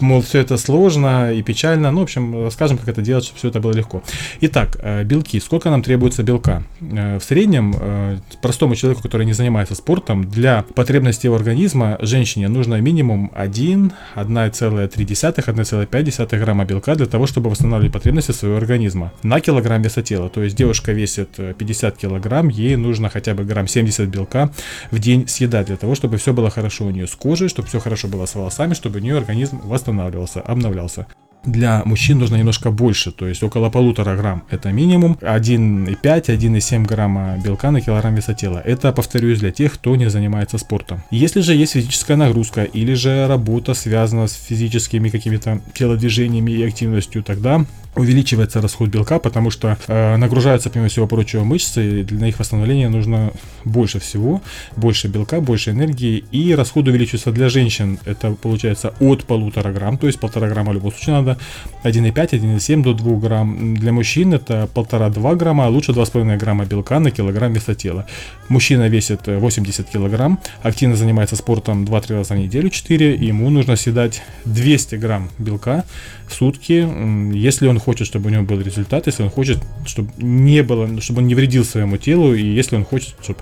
[0.00, 1.90] мол, все это сложно и печально.
[1.90, 4.02] Ну, в общем, расскажем, как это делать, чтобы все это было легко.
[4.40, 5.38] Итак, э, белки.
[5.40, 6.62] Сколько нам требуется белка?
[6.80, 12.48] Э, в среднем э, простому человеку, который не занимается спортом, для потребностей его организма женщине
[12.48, 19.82] нужно минимум 1, 1,3-1,5 грамма белка для того, чтобы восстанавливать потребности своего организма на килограмм
[19.82, 20.28] веса тела.
[20.28, 24.50] То есть девушка весит 50 килограмм, ей нужно хотя бы грамм 70 белка
[24.90, 27.78] в день съедать для того, чтобы все было хорошо у нее с кожей, чтобы все
[27.80, 31.06] хорошо было с волосами, чтобы у нее организм восстанавливался, обновлялся.
[31.44, 34.44] Для мужчин нужно немножко больше, то есть около полутора грамм.
[34.50, 38.62] Это минимум 1,5-1,7 грамма белка на килограмм веса тела.
[38.64, 41.02] Это, повторюсь, для тех, кто не занимается спортом.
[41.10, 47.22] Если же есть физическая нагрузка или же работа связана с физическими какими-то телодвижениями и активностью,
[47.22, 52.38] тогда увеличивается расход белка, потому что э, нагружаются, помимо всего прочего, мышцы, и для их
[52.38, 53.32] восстановления нужно
[53.64, 54.42] больше всего,
[54.76, 60.06] больше белка, больше энергии, и расход увеличивается для женщин, это получается от полутора грамм, то
[60.06, 61.38] есть полтора грамма в любом случае надо,
[61.84, 63.76] 1,5, 1,7 до 2 грамм.
[63.76, 68.06] Для мужчин это полтора-два грамма, а лучше 2,5 грамма белка на килограмм веса тела.
[68.48, 74.22] Мужчина весит 80 килограмм, активно занимается спортом 2-3 раза в неделю, 4, ему нужно съедать
[74.44, 75.84] 200 грамм белка
[76.26, 76.86] в сутки,
[77.34, 81.20] если он хочет, чтобы у него был результат, если он хочет, чтобы не было, чтобы
[81.20, 83.40] он не вредил своему телу, и если он хочет, чтобы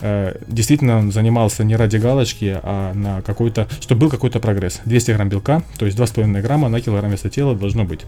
[0.00, 4.80] э, действительно занимался не ради галочки, а на какой-то, чтобы был какой-то прогресс.
[4.84, 8.00] 200 грамм белка, то есть 2,5 грамма на килограмм веса тела должно быть.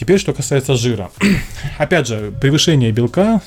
[0.00, 1.10] Теперь, что касается жира.
[1.78, 3.42] Опять же, превышение белка,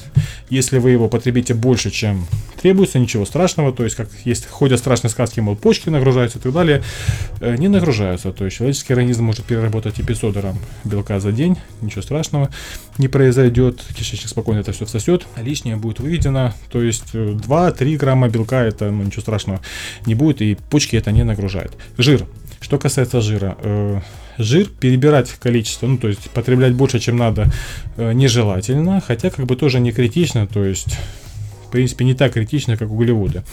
[0.52, 2.28] если вы его потребите больше, чем
[2.62, 3.74] требуется, ничего страшного.
[3.74, 6.84] То есть, как есть ходят страшные сказки, мол, почки нагружаются и так далее,
[7.40, 8.32] э, не нагружаются.
[8.32, 12.52] То есть, человеческий организм может переработать и 500 грамм белка за день, ничего страшного
[13.00, 13.82] не произойдет.
[13.98, 16.54] Кишечник спокойно это все всосет, лишнее будет выведено.
[16.72, 19.60] То есть, 2-3 грамма белка, это ну, ничего страшного
[20.06, 21.72] не будет, и почки это не нагружает.
[21.98, 22.28] Жир.
[22.62, 24.02] Что касается жира, э,
[24.38, 27.52] жир перебирать количество, ну то есть потреблять больше, чем надо,
[27.98, 30.98] э, нежелательно, хотя как бы тоже не критично, то есть
[31.68, 33.44] в принципе не так критично, как углеводы.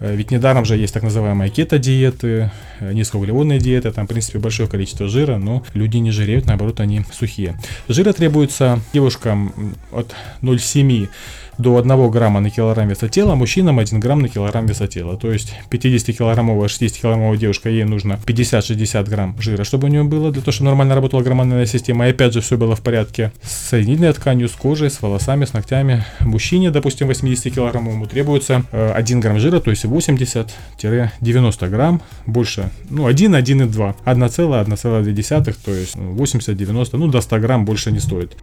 [0.00, 4.68] Э, ведь недаром же есть так называемые кето-диеты, э, низкоуглеводные диеты, там, в принципе, большое
[4.68, 7.58] количество жира, но люди не жиреют, наоборот, они сухие.
[7.88, 9.52] Жира требуется девушкам
[9.92, 11.08] от 0,7
[11.60, 15.16] до 1 грамма на килограмм веса тела, мужчинам 1 грамм на килограмм веса тела.
[15.16, 20.40] То есть 50-килограммовая, 60-килограммовая девушка, ей нужно 50-60 грамм жира, чтобы у нее было, для
[20.40, 22.06] того, чтобы нормально работала гормональная система.
[22.06, 25.52] И опять же, все было в порядке с соединительной тканью, с кожей, с волосами, с
[25.52, 26.04] ногтями.
[26.20, 33.34] Мужчине, допустим, 80-килограммовому требуется 1 э, грамм жира, то есть 80-90 грамм, больше, ну, 1,
[33.34, 38.36] 1,2, 1,1,2, то есть 80-90, ну, до 100 грамм больше не стоит.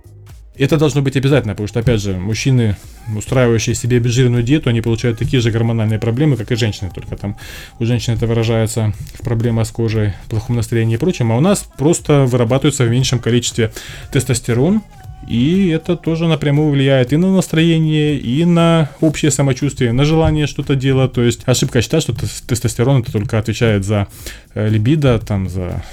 [0.57, 2.75] Это должно быть обязательно, потому что, опять же, мужчины,
[3.15, 7.37] устраивающие себе обезжиренную диету, они получают такие же гормональные проблемы, как и женщины, только там
[7.79, 11.67] у женщин это выражается в проблемах с кожей, плохом настроении и прочем, а у нас
[11.77, 13.71] просто вырабатывается в меньшем количестве
[14.11, 14.81] тестостерон,
[15.27, 20.75] и это тоже напрямую влияет и на настроение, и на общее самочувствие, на желание что-то
[20.75, 21.13] делать.
[21.13, 24.07] То есть ошибка считать, что тестостерон это только отвечает за
[24.53, 25.83] э, либидо, там, за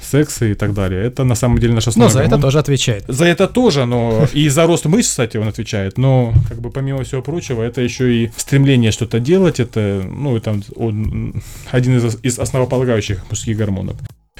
[0.00, 1.04] секса и так далее.
[1.04, 2.08] Это на самом деле наша основа.
[2.08, 3.04] Но за это тоже отвечает.
[3.06, 5.98] За это тоже, но и за рост мышц, кстати, он отвечает.
[5.98, 9.60] Но, как бы, помимо всего прочего, это еще и стремление что-то делать.
[9.60, 13.96] Это, ну, это он, один из, из основополагающих мужских гормонов.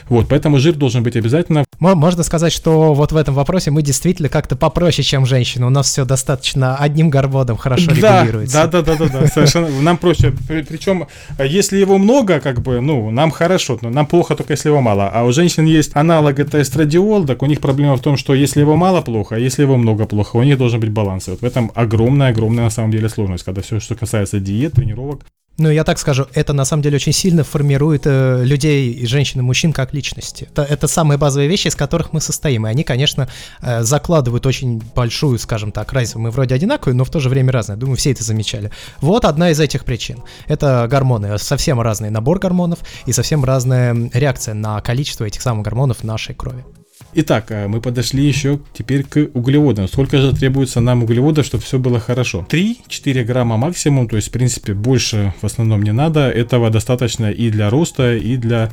[0.08, 1.64] Вот, поэтому жир должен быть обязательно.
[1.78, 5.66] Можно сказать, что вот в этом вопросе мы действительно как-то попроще, чем женщины.
[5.66, 8.54] У нас все достаточно одним гормоном хорошо да, регулируется.
[8.54, 9.68] Да, да, да, да, да, совершенно.
[9.80, 10.32] Нам проще.
[10.48, 11.06] Причем,
[11.38, 15.08] если его много, как бы, ну, нам хорошо, но нам плохо только если его мало.
[15.08, 18.60] А у женщин есть аналог это эстрадиол, так у них проблема в том, что если
[18.60, 20.36] его мало, плохо, а если его много, плохо.
[20.36, 21.28] У них должен быть баланс.
[21.28, 25.24] И вот в этом огромная-огромная на самом деле сложность, когда все, что касается диет, тренировок,
[25.60, 29.40] ну, я так скажу, это на самом деле очень сильно формирует э, людей, и женщин,
[29.40, 30.48] и мужчин как личности.
[30.50, 32.66] Это, это самые базовые вещи, из которых мы состоим.
[32.66, 33.28] И они, конечно,
[33.60, 36.18] э, закладывают очень большую, скажем так, разницу.
[36.18, 37.76] Мы вроде одинаковые, но в то же время разные.
[37.76, 38.70] Думаю, все это замечали.
[39.02, 40.22] Вот одна из этих причин.
[40.48, 41.38] Это гормоны.
[41.38, 46.34] Совсем разный набор гормонов и совсем разная реакция на количество этих самых гормонов в нашей
[46.34, 46.64] крови.
[47.12, 49.88] Итак, э, мы подошли еще теперь к углеводам.
[49.88, 52.46] Сколько же требуется нам углеводов, чтобы все было хорошо?
[52.48, 56.30] 3-4 грамма максимум, то есть, в принципе, больше в основном не надо.
[56.30, 58.70] Этого достаточно и для роста, и для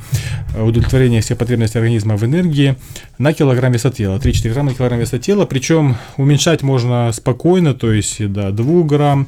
[0.54, 2.76] э, удовлетворения всех потребностей организма в энергии
[3.18, 4.18] на килограмм веса тела.
[4.18, 8.82] 3-4 грамма на килограмм веса тела, причем уменьшать можно спокойно, то есть и до 2
[8.84, 9.26] грамм,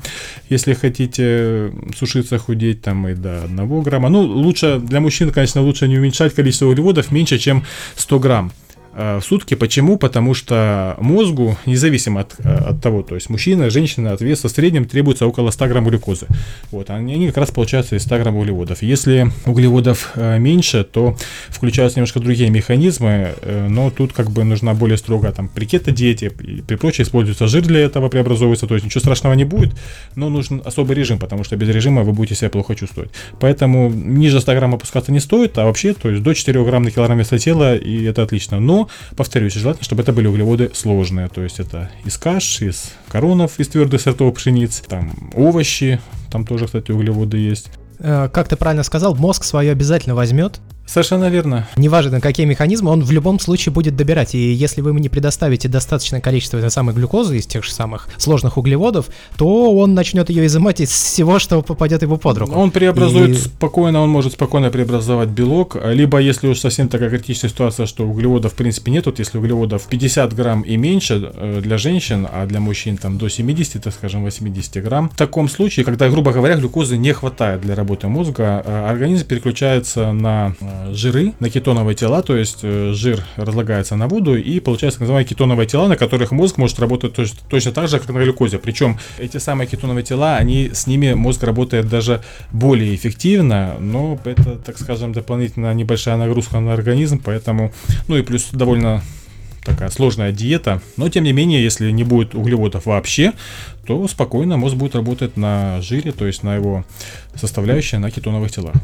[0.49, 4.09] если хотите сушиться, худеть, там и до 1 грамма.
[4.09, 7.65] Ну, лучше, для мужчин, конечно, лучше не уменьшать количество углеводов меньше, чем
[7.97, 8.53] 100 грамм.
[8.93, 9.55] Э, в сутки.
[9.55, 9.97] Почему?
[9.97, 14.51] Потому что мозгу, независимо от, э, от того, то есть мужчина, женщина, от веса в
[14.51, 16.27] среднем требуется около 100 грамм глюкозы.
[16.73, 18.83] Вот, они, они как раз получаются из 100 грамм углеводов.
[18.83, 21.17] Если углеводов э, меньше, то
[21.49, 23.35] включаются немножко другие механизмы,
[23.69, 27.63] но тут как бы нужна более строго там при кето-диете и при прочее используется жир
[27.63, 29.73] для этого преобразовывается, то есть ничего страшного не будет,
[30.17, 33.11] но нужен особый режим, потому что без режима вы будете себя плохо чувствовать.
[33.39, 36.91] Поэтому ниже 100 грамм опускаться не стоит, а вообще, то есть до 4 грамм на
[36.91, 38.59] килограмм веса тела, и это отлично.
[38.61, 38.80] Но
[39.17, 43.69] повторюсь, желательно, чтобы это были углеводы сложные, то есть это из каш, из коронов, из
[43.69, 47.71] твердых сортов пшениц, там овощи, там тоже, кстати, углеводы есть.
[47.99, 50.61] Э, как ты правильно сказал, мозг свое обязательно возьмет,
[50.91, 51.69] Совершенно верно.
[51.77, 54.35] Неважно, какие механизмы, он в любом случае будет добирать.
[54.35, 58.09] И если вы ему не предоставите достаточное количество этой самой глюкозы из тех же самых
[58.17, 62.59] сложных углеводов, то он начнет ее изымать из всего, что попадет ему под руку.
[62.59, 63.35] Он преобразует и...
[63.35, 65.77] спокойно, он может спокойно преобразовать белок.
[65.85, 69.87] Либо, если уж совсем такая критичная ситуация, что углеводов в принципе нет, вот если углеводов
[69.89, 74.25] 50 грамм и меньше э, для женщин, а для мужчин там до 70, так скажем,
[74.25, 78.87] 80 грамм, в таком случае, когда, грубо говоря, глюкозы не хватает для работы мозга, э,
[78.91, 84.37] организм переключается на э, жиры, на кетоновые тела, то есть э, жир разлагается на воду
[84.37, 87.99] и получается так называемые кетоновые тела, на которых мозг может работать точно, точно так же,
[87.99, 88.59] как на глюкозе.
[88.59, 94.57] Причем эти самые кетоновые тела, они с ними мозг работает даже более эффективно, но это,
[94.57, 97.73] так скажем, дополнительно небольшая нагрузка на организм, поэтому,
[98.09, 99.03] ну и плюс довольно
[99.65, 100.81] такая сложная диета.
[100.97, 103.33] Но, тем не менее, если не будет углеводов вообще,
[103.87, 106.85] то спокойно мозг будет работать на жире, то есть на его
[107.35, 108.75] составляющие на кетоновых телах.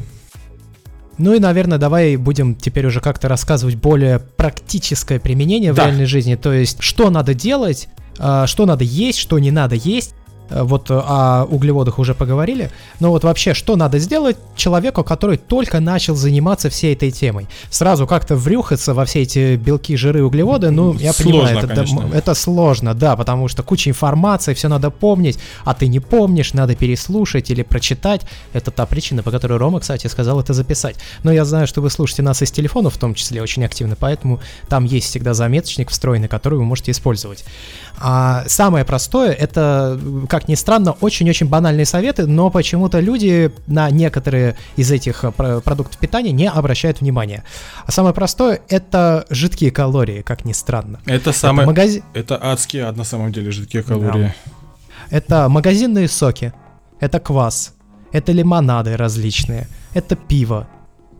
[1.17, 5.83] Ну и, наверное, давай будем теперь уже как-то рассказывать более практическое применение Да.
[5.83, 6.35] в реальной жизни.
[6.35, 7.87] То есть, что надо делать,
[8.19, 10.13] а, что надо есть, что не надо есть.
[10.49, 12.71] Э, Вот э, о углеводах уже поговорили.
[12.99, 17.47] Но вот вообще, что надо сделать человеку, который только начал заниматься всей этой темой?
[17.69, 22.09] Сразу как-то врюхаться во все эти белки, жиры, углеводы, ну, я Сложно, понимаю, это, конечно.
[22.13, 26.75] это сложно, да, потому что куча информации, все надо помнить, а ты не помнишь, надо
[26.75, 28.21] переслушать или прочитать.
[28.53, 30.95] Это та причина, по которой Рома, кстати, сказал это записать.
[31.23, 34.39] Но я знаю, что вы слушаете нас из телефона, в том числе, очень активно, поэтому
[34.69, 37.45] там есть всегда заметочник встроенный, который вы можете использовать.
[37.99, 44.55] А самое простое, это, как ни странно, очень-очень банальные советы, но почему-то люди на некоторые
[44.75, 47.43] из этих э, про- продуктов питания не обращают внимания.
[47.85, 50.99] А самое простое, это жидкие калории, как ни странно.
[51.07, 51.67] Это самое...
[51.67, 54.33] Это, магази- Это адские, а на самом деле, жидкие калории.
[55.09, 56.53] это магазинные соки,
[56.99, 57.73] это квас,
[58.11, 60.67] это лимонады различные, это пиво.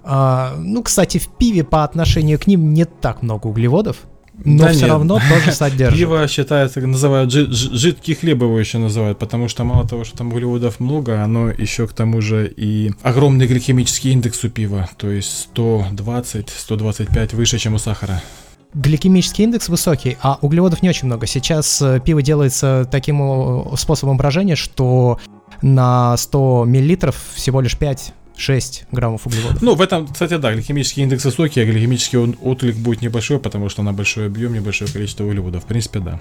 [0.04, 3.98] А, ну, кстати, в пиве по отношению к ним не так много углеводов,
[4.46, 4.90] но Да все нет.
[4.90, 5.98] равно тоже содержит.
[5.98, 10.18] Пиво считается, называют жи- жи- жидкий хлеб его еще называют, потому что мало того, что
[10.20, 15.10] там углеводов много, оно еще к тому же и огромный гликемический индекс у пива, то
[15.10, 18.22] есть 120-125 выше, чем у сахара.
[18.74, 21.26] Гликемический индекс высокий, а углеводов не очень много.
[21.26, 25.20] Сейчас э, пиво делается таким о, способом брожения, что
[25.62, 27.78] на 100 миллилитров всего лишь
[28.38, 29.62] 5-6 граммов углеводов.
[29.62, 33.84] Ну, в этом, кстати, да, гликемический индекс высокий, а гликемический отклик будет небольшой, потому что
[33.84, 35.64] на большой объем, небольшое количество углеводов.
[35.64, 36.20] В принципе, да.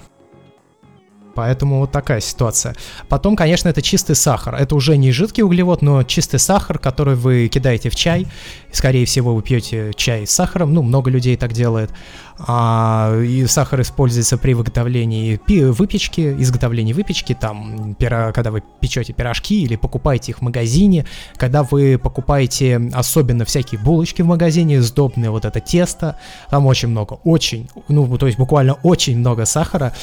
[1.37, 2.75] Поэтому вот такая ситуация.
[3.09, 4.55] Потом, конечно, это чистый сахар.
[4.55, 8.25] Это уже не жидкий углевод, но чистый сахар, который вы кидаете в чай.
[8.71, 10.73] Скорее всего, вы пьете чай с сахаром.
[10.73, 11.91] Ну, много людей так делает.
[12.39, 19.63] А, и сахар используется при выготовлении выпечки, изготовлении выпечки, там, пира- когда вы печете пирожки
[19.63, 25.45] или покупаете их в магазине, когда вы покупаете особенно всякие булочки в магазине, сдобное вот
[25.45, 26.19] это тесто,
[26.51, 29.93] там очень много, очень, ну, то есть буквально очень много сахара.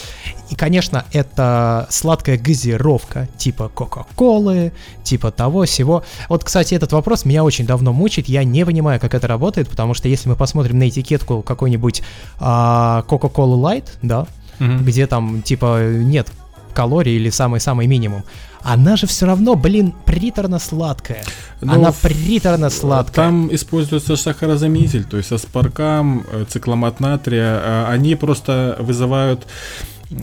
[0.50, 4.72] И, конечно, это сладкая газировка, типа Кока-Колы,
[5.04, 6.02] типа того всего.
[6.28, 9.94] Вот, кстати, этот вопрос меня очень давно мучает, я не понимаю, как это работает, потому
[9.94, 12.02] что если мы посмотрим на этикетку какой-нибудь
[12.38, 14.26] а, Coca-Cola Light, да,
[14.58, 16.28] где там, типа, нет
[16.74, 18.24] калорий или самый-самый минимум,
[18.64, 21.22] она же все равно, блин, приторно-сладкая.
[21.60, 23.14] Ну, она приторно-сладкая.
[23.14, 29.46] Там используется сахарозаменитель, то есть аспаркам, э, цикламат натрия, а они просто вызывают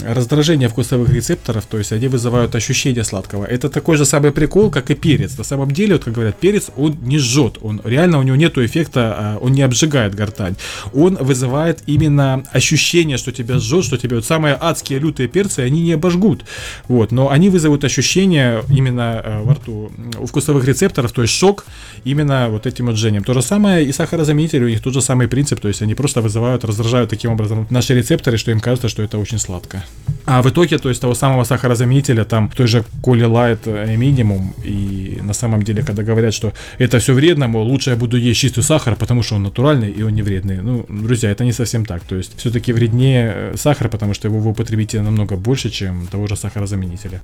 [0.05, 3.45] раздражение вкусовых рецепторов, то есть они вызывают ощущение сладкого.
[3.45, 5.37] Это такой же самый прикол, как и перец.
[5.37, 8.65] На самом деле, вот как говорят, перец, он не жжет, он реально у него нету
[8.65, 10.55] эффекта, а, он не обжигает гортань.
[10.93, 15.81] Он вызывает именно ощущение, что тебя жжет, что тебя вот самые адские лютые перцы, они
[15.83, 16.45] не обожгут.
[16.87, 21.65] Вот, но они вызовут ощущение именно э, во рту у вкусовых рецепторов, то есть шок
[22.03, 23.23] именно вот этим вот жжением.
[23.23, 26.21] То же самое и сахарозаменители, у них тот же самый принцип, то есть они просто
[26.21, 29.80] вызывают, раздражают таким образом наши рецепторы, что им кажется, что это очень сладко.
[30.25, 34.53] А в итоге, то есть того самого сахарозаменителя, там той же Коли Лайт э, минимум,
[34.63, 38.39] и на самом деле, когда говорят, что это все вредно, мол, лучше я буду есть
[38.39, 40.61] чистый сахар, потому что он натуральный и он не вредный.
[40.61, 42.03] Ну, друзья, это не совсем так.
[42.03, 46.27] То есть все-таки вреднее э, сахар, потому что его вы употребите намного больше, чем того
[46.27, 47.21] же сахарозаменителя.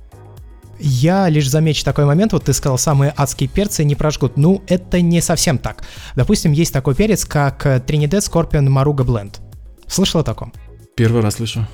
[0.80, 4.36] Я лишь замечу такой момент, вот ты сказал, самые адские перцы не прожгут.
[4.36, 5.82] Ну, это не совсем так.
[6.14, 9.36] Допустим, есть такой перец, как э, Trinidad Scorpion Maruga Blend.
[9.86, 10.52] Слышал о таком?
[10.96, 11.66] Первый раз слышу.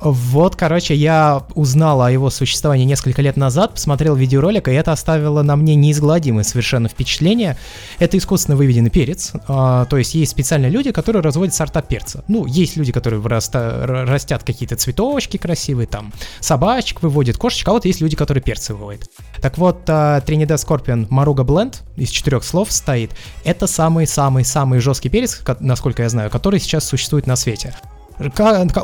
[0.00, 5.42] Вот, короче, я узнал о его существовании несколько лет назад, посмотрел видеоролик, и это оставило
[5.42, 7.56] на мне неизгладимое совершенно впечатление.
[7.98, 12.22] Это искусственно выведенный перец, а, то есть есть специальные люди, которые разводят сорта перца.
[12.28, 17.84] Ну, есть люди, которые выраста- растят какие-то цветочки красивые, там, собачек выводят, кошечек, а вот
[17.84, 19.08] есть люди, которые перцы выводят.
[19.42, 23.10] Так вот, а, Trinidad Scorpion Maruga из четырех слов стоит.
[23.44, 27.74] Это самый-самый-самый жесткий перец, ко- насколько я знаю, который сейчас существует на свете.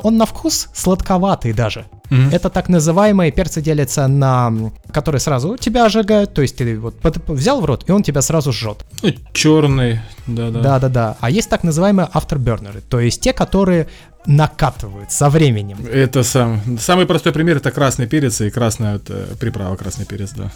[0.03, 1.87] Он на вкус сладковатый даже.
[2.33, 4.53] Это так называемые перцы делятся на,
[4.93, 6.95] которые сразу тебя ожигают, то есть ты вот
[7.27, 8.85] взял в рот, и он тебя сразу жжет.
[9.03, 10.61] Ну, черный, да-да.
[10.61, 11.17] Да-да-да.
[11.21, 13.89] А есть так называемые afterburner, то есть те, которые
[14.27, 15.79] накатывают со временем.
[15.93, 20.31] Это сам, самый простой пример это красный перец и красная вот, э, приправа красный перец,
[20.33, 20.51] да.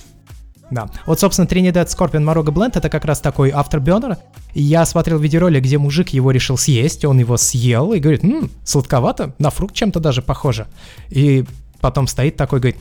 [0.70, 0.88] Да.
[1.06, 4.18] Вот, собственно, Trinidad Scorpion Maruga Blend это как раз такой afterburner.
[4.54, 9.34] Я смотрел видеоролик, где мужик его решил съесть, он его съел и говорит, «М, сладковато,
[9.38, 10.66] на фрукт чем-то даже похоже.
[11.10, 11.44] И
[11.80, 12.80] потом стоит такой, говорит,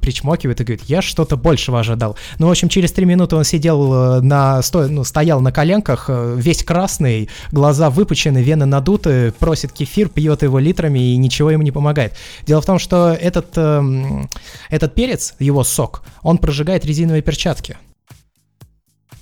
[0.00, 2.16] причмокивает и говорит, я что-то большего ожидал.
[2.38, 6.06] Ну, в общем, через три минуты он сидел э, на, сто, ну, стоял на коленках,
[6.08, 11.62] э, весь красный, глаза выпучены, вены надуты, просит кефир, пьет его литрами и ничего ему
[11.62, 12.14] не помогает.
[12.46, 14.26] Дело в том, что этот, э,
[14.70, 17.76] этот перец, его сок, он прожигает резиновые перчатки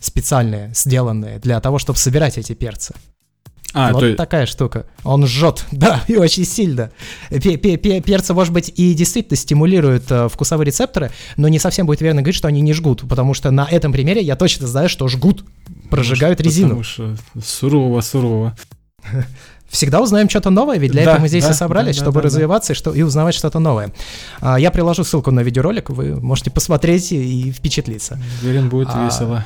[0.01, 2.95] специальные, сделанные для того, чтобы собирать эти перцы.
[3.75, 4.15] А, вот то...
[4.15, 4.87] такая штука.
[5.03, 6.91] Он жжет, да, и очень сильно.
[7.31, 12.37] Перцы, может быть, и действительно стимулируют э, вкусовые рецепторы, но не совсем будет верно говорить,
[12.37, 15.45] что они не жгут, потому что на этом примере я точно знаю, что жгут,
[15.91, 16.69] прожигают потому резину.
[16.69, 18.57] Потому что сурово, сурово.
[19.69, 22.21] Всегда узнаем что-то новое, ведь для да, этого мы здесь да, и собрались, да, чтобы
[22.21, 22.75] да, развиваться да.
[22.75, 23.93] И, что, и узнавать что-то новое.
[24.41, 28.21] А, я приложу ссылку на видеоролик, вы можете посмотреть и впечатлиться.
[28.43, 29.45] Уверен, будет а, весело.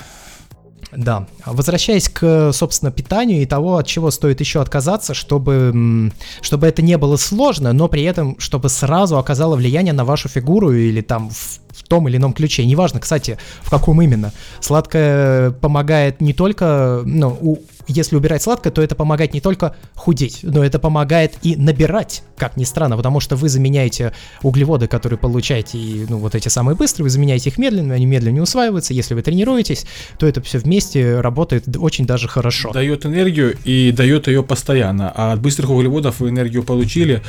[0.93, 1.27] Да.
[1.45, 6.11] Возвращаясь к, собственно, питанию и того, от чего стоит еще отказаться, чтобы,
[6.41, 10.73] чтобы это не было сложно, но при этом, чтобы сразу оказало влияние на вашу фигуру
[10.73, 12.65] или там в, в том или ином ключе.
[12.65, 14.33] Неважно, кстати, в каком именно.
[14.61, 20.65] Сладкое помогает не только, ну, если убирать сладкое, то это помогает не только худеть, но
[20.65, 24.13] это помогает и набирать, как ни странно, потому что вы заменяете
[24.43, 28.43] углеводы, которые получаете, и, ну, вот эти самые быстрые, вы заменяете их медленно, они медленно
[28.43, 28.95] усваиваются.
[28.95, 29.87] Если вы тренируетесь,
[30.19, 32.73] то это все вместе работает очень даже хорошо.
[32.73, 35.13] Дает энергию и дает ее постоянно.
[35.15, 37.23] А от быстрых углеводов вы энергию получили,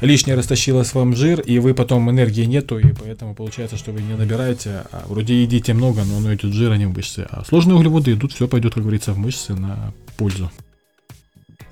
[0.00, 4.14] лишнее растащилось вам жир, и вы потом энергии нету, и поэтому получается, что вы не
[4.14, 7.26] набираете, а вроде едите много, но оно идет жир, а не в мышцы.
[7.30, 10.50] А сложные углеводы идут, все пойдет, как говорится, в мышцы на пользу.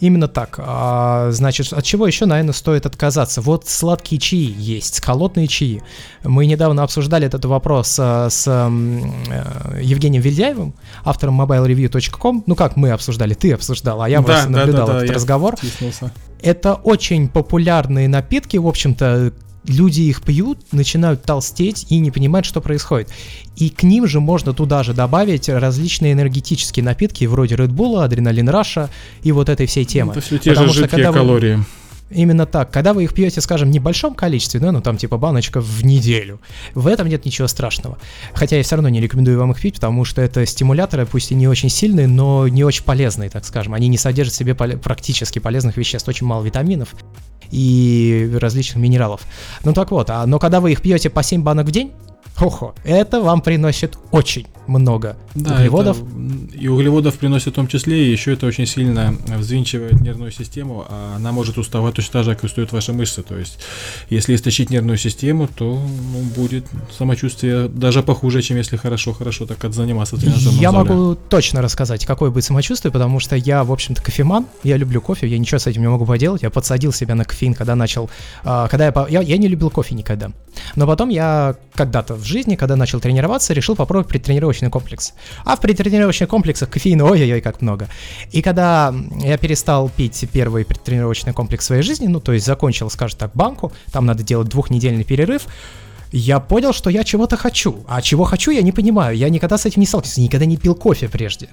[0.00, 0.56] Именно так.
[0.58, 3.40] А, значит, от чего еще, наверное, стоит отказаться?
[3.40, 5.82] Вот сладкие чаи есть, холодные чаи.
[6.24, 8.68] Мы недавно обсуждали этот вопрос а, с а,
[9.80, 10.74] Евгением Вильдяевым,
[11.04, 12.44] автором mobilereview.com.
[12.46, 15.14] Ну как мы обсуждали, ты обсуждал, а я да, просто наблюдал да, да, этот да,
[15.14, 15.54] разговор.
[16.42, 19.32] Это очень популярные напитки, в общем-то,
[19.66, 23.08] люди их пьют, начинают толстеть и не понимают, что происходит.
[23.56, 28.48] И к ним же можно туда же добавить различные энергетические напитки вроде Red Bull, Адреналин
[28.48, 28.90] Раша
[29.22, 30.12] и вот этой всей темы.
[30.12, 31.54] Это все те Потому же жидкие калории.
[31.56, 31.64] Вы...
[32.14, 32.70] Именно так.
[32.70, 36.40] Когда вы их пьете, скажем, в небольшом количестве, да, ну там типа баночка в неделю,
[36.74, 37.98] в этом нет ничего страшного.
[38.32, 41.34] Хотя я все равно не рекомендую вам их пить, потому что это стимуляторы, пусть и
[41.34, 43.74] не очень сильные, но не очень полезные, так скажем.
[43.74, 46.94] Они не содержат в себе поле- практически полезных веществ, очень мало витаминов
[47.50, 49.22] и различных минералов.
[49.64, 51.92] Ну так вот, а, но когда вы их пьете по 7 банок в день,
[52.36, 55.98] Хо-хо, это вам приносит очень много да, углеводов.
[55.98, 60.84] Это, и углеводов приносит в том числе, и еще это очень сильно взвинчивает нервную систему,
[60.88, 63.22] а она может уставать точно так же, как и устают ваши мышцы.
[63.22, 63.58] То есть,
[64.10, 66.66] если истощить нервную систему, то ну, будет
[66.96, 70.84] самочувствие даже похуже, чем если хорошо-хорошо так отзаниматься тренажером Я зале.
[70.84, 75.28] могу точно рассказать, какое будет самочувствие, потому что я, в общем-то, кофеман, я люблю кофе,
[75.28, 78.10] я ничего с этим не могу поделать, я подсадил себя на кофеин, когда начал,
[78.44, 80.32] а, когда я, я, я не любил кофе никогда.
[80.76, 85.14] Но потом я когда-то в жизни, когда начал тренироваться, решил попробовать предтренировочный комплекс.
[85.44, 87.88] А в предтренировочных комплексах кофеина ой-ой-ой как много.
[88.32, 92.90] И когда я перестал пить первый предтренировочный комплекс в своей жизни, ну то есть закончил,
[92.90, 95.46] скажем так, банку, там надо делать двухнедельный перерыв,
[96.12, 97.84] я понял, что я чего-то хочу.
[97.88, 99.16] А чего хочу, я не понимаю.
[99.16, 101.48] Я никогда с этим не сталкивался, никогда не пил кофе прежде.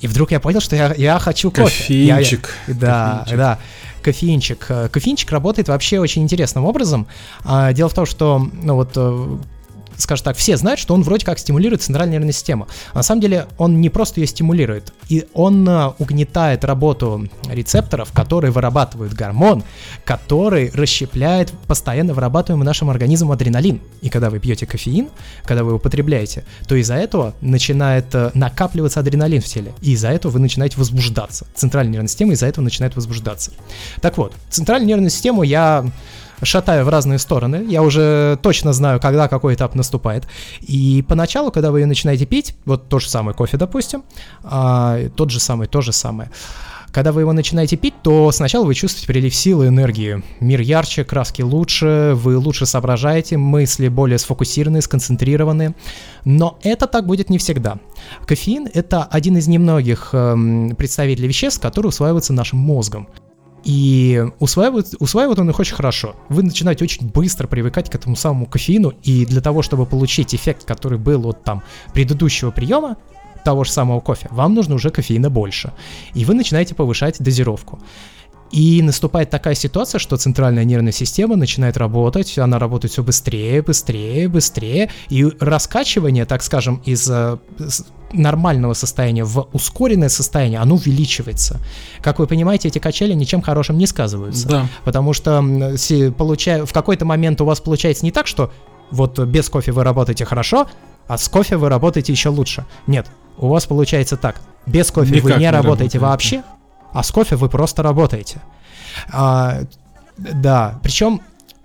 [0.00, 1.64] И вдруг я понял, что я, я хочу кофе.
[1.64, 2.54] Кофеинчик.
[2.68, 3.36] Я, да, кофеинчик.
[3.38, 3.58] да
[4.02, 4.66] кофеинчик.
[4.68, 7.06] Э, кофеинчик работает вообще очень интересным образом.
[7.44, 9.36] А, дело в том, что, ну вот, э,
[9.96, 12.68] скажем так, все знают, что он вроде как стимулирует центральную нервную систему.
[12.92, 18.12] А на самом деле он не просто ее стимулирует, и он э, угнетает работу рецепторов,
[18.12, 19.64] которые вырабатывают гормон,
[20.04, 23.80] который расщепляет постоянно вырабатываемый нашим организмом адреналин.
[24.00, 25.08] И когда вы пьете кофеин,
[25.44, 30.32] когда вы его употребляете, то из-за этого начинает накапливаться адреналин в теле, и из-за этого
[30.32, 31.46] вы начинаете возбуждаться.
[31.54, 33.52] Центральная нервная система из-за этого начинает возбуждаться.
[34.00, 35.90] Так вот, центральную нервную систему я
[36.42, 37.64] шатаю в разные стороны.
[37.68, 40.26] Я уже точно знаю, когда какой этап наступает.
[40.60, 44.04] И поначалу, когда вы ее начинаете пить, вот то же самое кофе, допустим,
[44.42, 46.30] а, тот же самый, то же самое.
[46.92, 50.22] Когда вы его начинаете пить, то сначала вы чувствуете прилив силы, энергии.
[50.40, 55.74] Мир ярче, краски лучше, вы лучше соображаете, мысли более сфокусированы, сконцентрированы.
[56.26, 57.78] Но это так будет не всегда.
[58.26, 63.08] Кофеин— это один из немногих эм, представителей веществ, которые усваиваются нашим мозгом.
[63.64, 66.16] И усваивает, усваивает он их очень хорошо.
[66.28, 70.64] Вы начинаете очень быстро привыкать к этому самому кофеину, и для того, чтобы получить эффект,
[70.64, 71.62] который был от там
[71.94, 72.96] предыдущего приема,
[73.44, 75.72] того же самого кофе, вам нужно уже кофеина больше.
[76.14, 77.80] И вы начинаете повышать дозировку.
[78.52, 84.28] И наступает такая ситуация, что центральная нервная система начинает работать, она работает все быстрее, быстрее,
[84.28, 87.38] быстрее, и раскачивание, так скажем, из э,
[88.12, 91.60] нормального состояния в ускоренное состояние, оно увеличивается.
[92.02, 94.46] Как вы понимаете, эти качели ничем хорошим не сказываются.
[94.48, 94.66] Да.
[94.84, 95.42] Потому что
[96.18, 98.52] получая, в какой-то момент у вас получается не так, что
[98.90, 100.66] Вот без кофе вы работаете хорошо,
[101.08, 102.66] а с кофе вы работаете еще лучше.
[102.86, 103.06] Нет,
[103.38, 104.42] у вас получается так.
[104.66, 105.98] Без кофе Никак вы не, не работаете работаете.
[105.98, 106.42] вообще,
[106.92, 108.40] а с кофе вы просто работаете.
[109.10, 109.60] А,
[110.16, 111.20] да, причем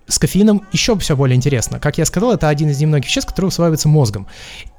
[0.07, 1.79] с кофеином еще все более интересно.
[1.79, 4.27] Как я сказал, это один из немногих веществ, который усваивается мозгом.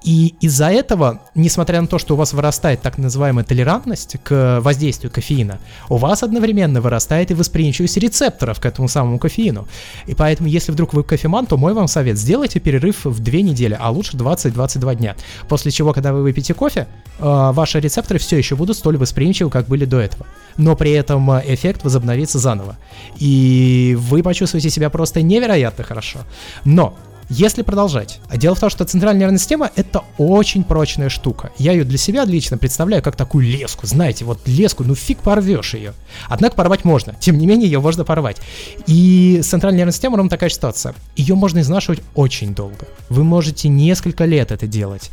[0.02, 5.10] И из-за этого, несмотря на то, что у вас вырастает так называемая толерантность к воздействию
[5.10, 5.58] кофеина,
[5.88, 9.66] у вас одновременно вырастает и восприимчивость рецепторов к этому самому кофеину.
[10.06, 13.76] И поэтому, если вдруг вы кофеман, то мой вам совет, сделайте перерыв в 2 недели,
[13.78, 15.16] а лучше 20-22 дня.
[15.48, 16.86] После чего, когда вы выпьете кофе,
[17.18, 20.26] э, ваши рецепторы все еще будут столь восприимчивы, как были до этого.
[20.56, 22.76] Но при этом э, эффект возобновится заново.
[23.16, 26.20] И вы почувствуете себя просто невероятно хорошо.
[26.64, 26.96] Но
[27.30, 31.50] если продолжать, а дело в том, что центральная нервная система это очень прочная штука.
[31.58, 33.86] Я ее для себя лично представляю как такую леску.
[33.86, 35.92] Знаете, вот леску, ну фиг порвешь ее.
[36.28, 37.14] Однако порвать можно.
[37.20, 38.38] Тем не менее, ее можно порвать.
[38.86, 40.94] И с центральной нервной системой ровно такая ситуация.
[41.16, 42.88] Ее можно изнашивать очень долго.
[43.10, 45.10] Вы можете несколько лет это делать.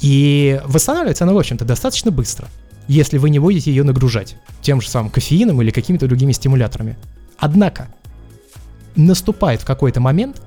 [0.00, 2.48] И восстанавливается она, в общем-то, достаточно быстро
[2.88, 6.96] если вы не будете ее нагружать тем же самым кофеином или какими-то другими стимуляторами.
[7.36, 7.88] Однако,
[8.96, 10.42] наступает в какой-то момент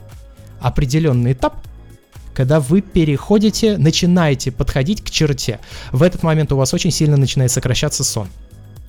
[0.59, 1.55] определенный этап,
[2.33, 5.59] когда вы переходите, начинаете подходить к черте.
[5.91, 8.27] В этот момент у вас очень сильно начинает сокращаться сон.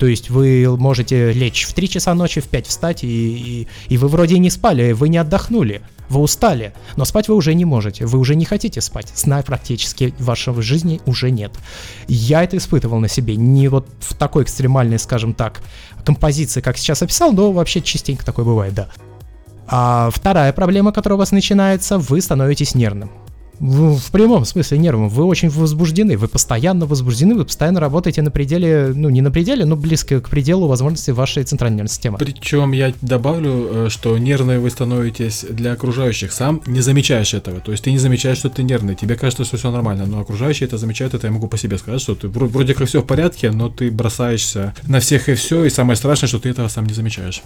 [0.01, 3.97] То есть вы можете лечь в 3 часа ночи, в 5 встать, и, и, и
[3.97, 8.07] вы вроде не спали, вы не отдохнули, вы устали, но спать вы уже не можете,
[8.07, 11.51] вы уже не хотите спать, сна практически в вашей жизни уже нет.
[12.07, 15.61] Я это испытывал на себе, не вот в такой экстремальной, скажем так,
[16.03, 18.89] композиции, как сейчас описал, но вообще частенько такое бывает, да.
[19.71, 23.09] А вторая проблема, которая у вас начинается, вы становитесь нервным.
[23.61, 25.07] В, прямом смысле нервным.
[25.07, 29.65] Вы очень возбуждены, вы постоянно возбуждены, вы постоянно работаете на пределе, ну не на пределе,
[29.65, 32.17] но близко к пределу возможностей вашей центральной нервной системы.
[32.17, 37.59] Причем я добавлю, э, что нервные вы становитесь для окружающих, сам не замечаешь этого.
[37.59, 40.65] То есть ты не замечаешь, что ты нервный, тебе кажется, что все нормально, но окружающие
[40.65, 43.05] это замечают, это я могу по себе сказать, что ты вро- вроде как все в
[43.05, 46.87] порядке, но ты бросаешься на всех и все, и самое страшное, что ты этого сам
[46.87, 47.43] не замечаешь.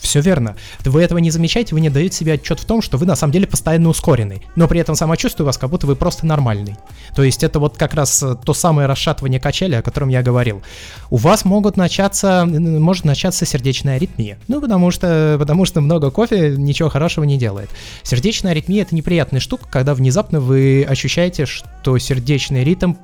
[0.00, 0.56] Все верно.
[0.84, 3.32] Вы этого не замечаете, вы не даете себе отчет в том, что вы на самом
[3.32, 4.42] деле постоянно ускоренный.
[4.56, 6.76] Но при этом самочувствие у вас как будто вы просто нормальный.
[7.14, 10.62] То есть это вот как раз э, то самое расшатывание качели, о котором я говорил.
[11.10, 14.38] У вас могут начаться, может начаться сердечная аритмия.
[14.48, 17.70] Ну, потому что, потому что много кофе ничего хорошего не делает.
[18.02, 22.94] Сердечная аритмия это неприятная штука, когда внезапно вы ощущаете, что сердечный ритм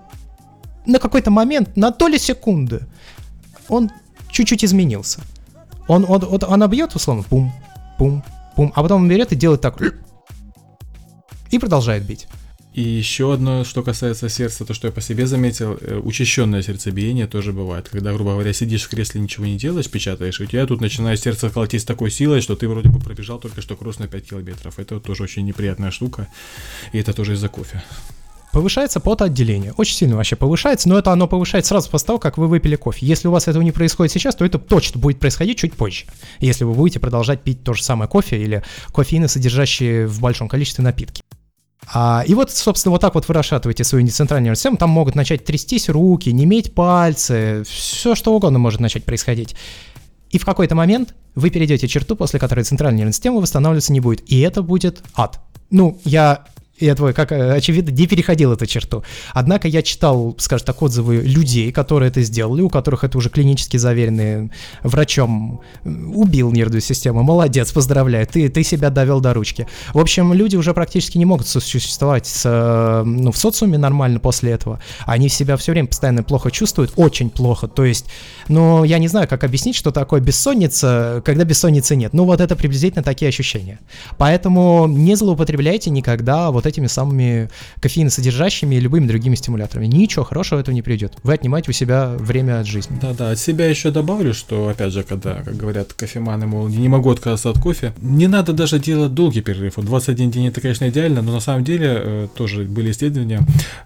[0.86, 2.80] на какой-то момент, на доли секунды,
[3.68, 3.90] он
[4.30, 5.20] чуть-чуть изменился.
[5.89, 7.53] Он, он, он, она бьет, условно, пум,
[7.99, 8.24] пум,
[8.57, 9.80] пум, а потом он берет и делает так.
[11.51, 12.26] И продолжает бить.
[12.76, 17.26] И еще одно, что касается сердца, то, что я по себе заметил, э, учащенное сердцебиение
[17.26, 17.89] тоже бывает.
[17.89, 21.18] Когда, грубо говоря, сидишь в кресле, ничего не делаешь, печатаешь, и у тебя тут начинает
[21.18, 24.28] сердце колотить с такой силой, что ты вроде бы пробежал только что кросс на 5
[24.28, 24.78] километров.
[24.78, 26.28] Это тоже очень неприятная штука,
[26.93, 27.82] и это тоже из-за кофе.
[28.57, 29.74] Повышается потоотделение.
[29.76, 33.04] Очень сильно вообще повышается, но это оно повышается сразу после того, как вы выпили кофе.
[33.04, 36.07] Если у вас этого не происходит сейчас, то это точно будет происходить чуть позже.
[36.40, 38.62] Если вы будете продолжать пить то же самое кофе или
[38.94, 41.20] кофеины, содержащие в большом количестве напитки.
[41.92, 45.14] А, и вот, собственно, вот так вот вы расшатываете свою центральную нервную систему, там могут
[45.16, 49.54] начать трястись руки, неметь пальцы, все что угодно может начать происходить.
[50.30, 54.22] И в какой-то момент вы перейдете черту, после которой центральная нервная система восстанавливаться не будет,
[54.30, 55.40] и это будет ад.
[55.68, 56.46] Ну, я
[56.79, 59.03] я твой, как э, очевидно, не переходил эту черту.
[59.33, 63.77] Однако я читал, скажем так, отзывы людей, которые это сделали, у которых это уже клинически
[63.77, 64.51] заверенные
[64.83, 67.22] врачом убил нервную систему.
[67.22, 69.66] Молодец, поздравляю, ты, ты себя довел до ручки.
[69.95, 74.53] В общем, люди уже практически не могут существовать с, э, ну, в социуме нормально после
[74.53, 74.81] этого.
[75.07, 77.68] Они себя все время постоянно плохо чувствуют, очень плохо.
[77.68, 78.07] То есть,
[78.49, 82.12] ну, я не знаю, как объяснить, что такое бессонница, когда бессонницы нет.
[82.12, 83.79] Ну, вот это приблизительно такие ощущения.
[84.18, 87.49] Поэтому не злоупотребляйте никогда вот этими самыми
[87.81, 89.87] кофеиносодержащими и любыми другими стимуляторами.
[89.87, 91.14] Ничего хорошего этого не придет.
[91.23, 92.99] Вы отнимаете у себя время от жизни.
[93.01, 97.11] Да-да, от себя еще добавлю, что, опять же, когда, как говорят кофеманы, мол, не могу
[97.11, 99.77] отказаться от кофе, не надо даже делать долгий перерыв.
[99.77, 103.41] Вот 21 день это, конечно, идеально, но на самом деле э, тоже были исследования,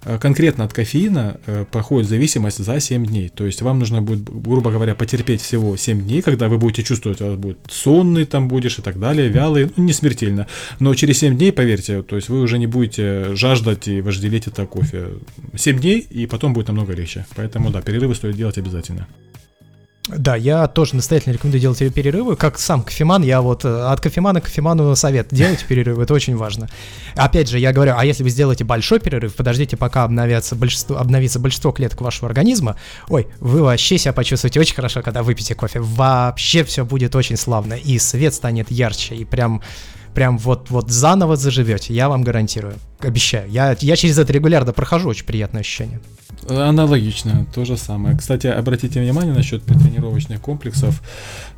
[0.05, 3.29] э, конкретно от кофеина э, проходит зависимость за 7 дней.
[3.29, 7.21] То есть вам нужно будет, грубо говоря, потерпеть всего 7 дней, когда вы будете чувствовать,
[7.21, 10.47] у вас будет сонный там будешь и так далее, вялый, ну, не смертельно.
[10.79, 14.67] Но через 7 дней, поверьте, то есть вы уже не будете жаждать и вожделеть это
[14.67, 15.09] кофе.
[15.57, 17.27] 7 дней, и потом будет намного легче.
[17.37, 19.07] Поэтому, да, перерывы стоит делать обязательно.
[20.09, 22.35] Да, я тоже настоятельно рекомендую делать перерывы.
[22.35, 25.29] Как сам кофеман, я вот э, от кофемана к кофеману совет.
[25.31, 26.69] Делайте перерывы, это очень важно.
[27.15, 31.39] Опять же, я говорю, а если вы сделаете большой перерыв, подождите, пока обновятся большинство, обновится
[31.39, 32.77] большинство клеток вашего организма,
[33.09, 35.81] ой, вы вообще себя почувствуете очень хорошо, когда выпьете кофе.
[35.81, 39.63] Вообще все будет очень славно, и свет станет ярче, и прям
[40.15, 42.75] прям вот, вот заново заживете, я вам гарантирую.
[43.03, 43.51] Обещаю.
[43.51, 46.01] Я, я через это регулярно прохожу, очень приятное ощущение.
[46.49, 48.17] Аналогично, то же самое.
[48.17, 51.03] Кстати, обратите внимание насчет тренировочных комплексов,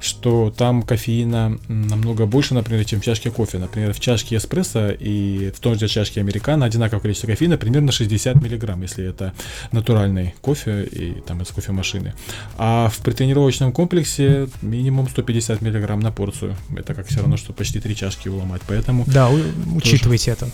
[0.01, 3.59] что там кофеина намного больше, например, чем в чашке кофе.
[3.59, 8.43] Например, в чашке эспрессо и в том же чашке американо одинаковое количество кофеина, примерно 60
[8.43, 9.33] миллиграмм, если это
[9.71, 12.15] натуральный кофе и там из кофемашины.
[12.59, 16.57] А в предтренировочном комплексе минимум 150 миллиграмм на порцию.
[16.77, 19.05] Это как все равно, что почти три чашки уломать, поэтому...
[19.07, 19.31] Да,
[19.75, 20.49] учитывайте это.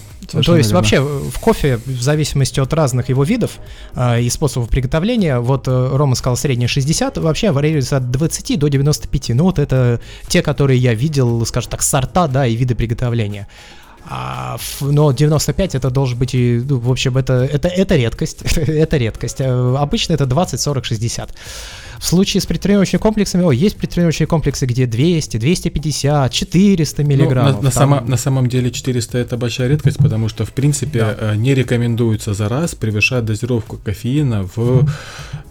[0.45, 3.59] То есть вообще в кофе, в зависимости от разных его видов,
[3.95, 5.39] а, и способов приготовления.
[5.39, 9.31] Вот э, Рома сказал средняя 60, вообще варьируется от 20 до 95.
[9.31, 13.47] Ну вот это те, которые я видел, скажем так, сорта, да, и виды приготовления.
[14.11, 18.97] А, но 95 это должен быть, и, ну, в общем, это, это, это редкость, это
[18.97, 19.41] редкость.
[19.41, 21.35] Э, обычно это 20, 40, 60.
[21.99, 27.57] В случае с предтренировочными комплексами, о, есть предтренировочные комплексы, где 200, 250, 400 миллиграммов.
[27.57, 27.73] Ну, на, на, там...
[27.73, 31.17] само, на самом деле 400 это большая редкость, потому что, в принципе, да.
[31.33, 34.87] Э, не рекомендуется за раз превышать дозировку кофеина в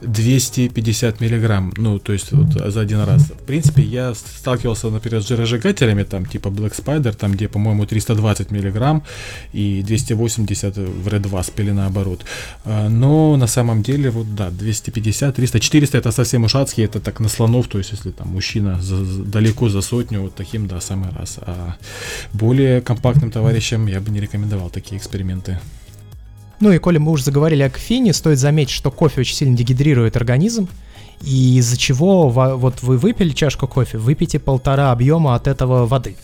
[0.01, 3.23] 250 миллиграмм, ну, то есть вот за один раз.
[3.23, 8.51] В принципе, я сталкивался, например, с жиросжигателями, там, типа Black Spider, там, где, по-моему, 320
[8.51, 9.03] миллиграмм
[9.53, 12.25] и 280 в Red 2 спили наоборот.
[12.65, 16.85] Э, но на самом деле, вот, да, 250, 300, 400 это совсем совсем уж адские,
[16.85, 20.67] это так на слонов, то есть если там мужчина за, далеко за сотню, вот таким,
[20.67, 21.39] да, самый раз.
[21.41, 21.75] А
[22.33, 25.59] более компактным товарищам я бы не рекомендовал такие эксперименты.
[26.59, 30.15] Ну и коли мы уже заговорили о кофеине, стоит заметить, что кофе очень сильно дегидрирует
[30.15, 30.67] организм,
[31.23, 36.15] и из-за чего вот вы выпили чашку кофе, выпейте полтора объема от этого воды.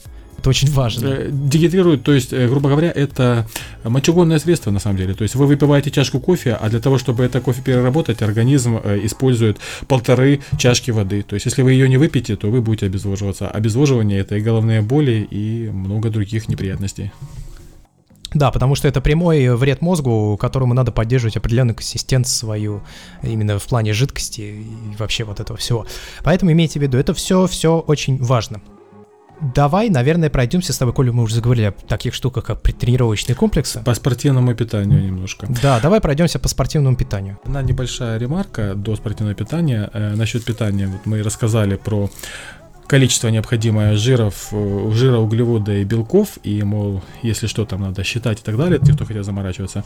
[0.43, 1.07] Это очень важно.
[1.07, 3.47] Э, дегидрирует, то есть, э, грубо говоря, это
[3.85, 5.13] мочегонное средство на самом деле.
[5.13, 8.99] То есть вы выпиваете чашку кофе, а для того, чтобы это кофе переработать, организм э,
[9.05, 11.23] использует полторы чашки воды.
[11.23, 13.47] То есть если вы ее не выпьете, то вы будете обезвоживаться.
[13.47, 17.13] Обезвоживание это и головные боли, и много других неприятностей.
[18.33, 22.81] Да, потому что это прямой вред мозгу, которому надо поддерживать определенную консистенцию свою,
[23.21, 24.65] именно в плане жидкости и
[24.99, 25.85] вообще вот этого всего.
[26.21, 28.59] Поэтому имейте в виду, это все, все очень важно.
[29.41, 33.81] Давай, наверное, пройдемся с тобой, Коля, мы уже заговорили о таких штуках, как предтренировочные комплексы.
[33.83, 35.47] По спортивному питанию немножко.
[35.61, 37.37] Да, давай пройдемся по спортивному питанию.
[37.43, 39.89] Одна небольшая ремарка до спортивного питания.
[39.93, 42.09] Э, насчет питания, вот мы рассказали про
[42.93, 48.39] количество необходимое жиров, э, жира, углевода и белков, и, мол, если что, там надо считать
[48.39, 49.83] и так далее, те, кто хотят заморачиваться.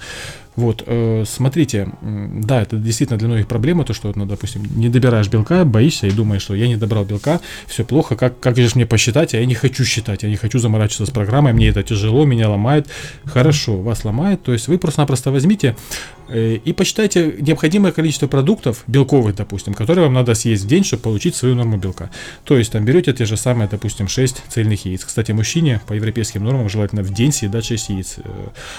[0.58, 5.30] Вот, э, смотрите, да, это действительно для многих проблема, то, что, ну, допустим, не добираешь
[5.30, 8.86] белка, боишься и думаешь, что я не добрал белка, все плохо, как, как же мне
[8.86, 12.26] посчитать, а я не хочу считать, я не хочу заморачиваться с программой, мне это тяжело,
[12.26, 12.88] меня ломает.
[13.24, 15.78] Хорошо, вас ломает, то есть вы просто-напросто возьмите
[16.30, 21.36] и посчитайте необходимое количество продуктов, белковых, допустим, которые вам надо съесть в день, чтобы получить
[21.36, 22.10] свою норму белка.
[22.44, 25.06] То есть там берете те же самые, допустим, 6 цельных яиц.
[25.06, 28.30] Кстати, мужчине по европейским нормам желательно в день съедать 6 яиц, э,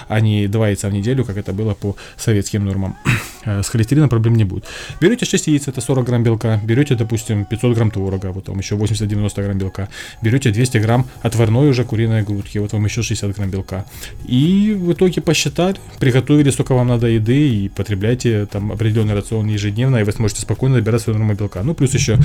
[0.09, 2.97] а не 2 яйца в неделю, как это было по советским нормам.
[3.45, 4.65] Э, с холестерином проблем не будет.
[5.01, 6.61] Берете 6 яиц, это 40 грамм белка.
[6.65, 9.89] Берете, допустим, 500 грамм творога, вот там еще 80-90 грамм белка.
[10.23, 13.85] Берете 200 грамм отварной уже куриной грудки, вот вам еще 60 грамм белка.
[14.27, 19.99] И в итоге посчитали, приготовили, сколько вам надо еды, и потребляйте там определенный рацион ежедневно,
[19.99, 21.63] и вы сможете спокойно добирать свою норму белка.
[21.63, 22.19] Ну, плюс еще,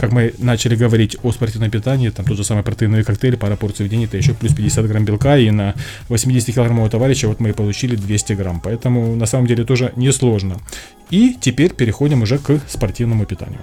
[0.00, 3.86] как мы начали говорить о спортивном питании, там тот же самый протеиновый коктейль, пара порций
[3.86, 5.74] в день, это еще плюс 50 грамм белка, и на
[6.08, 8.60] 80 килограммового товарища вот мы получили 200 грамм.
[8.60, 10.56] Поэтому на самом деле тоже несложно.
[11.10, 13.60] И теперь переходим уже к спортивному питанию.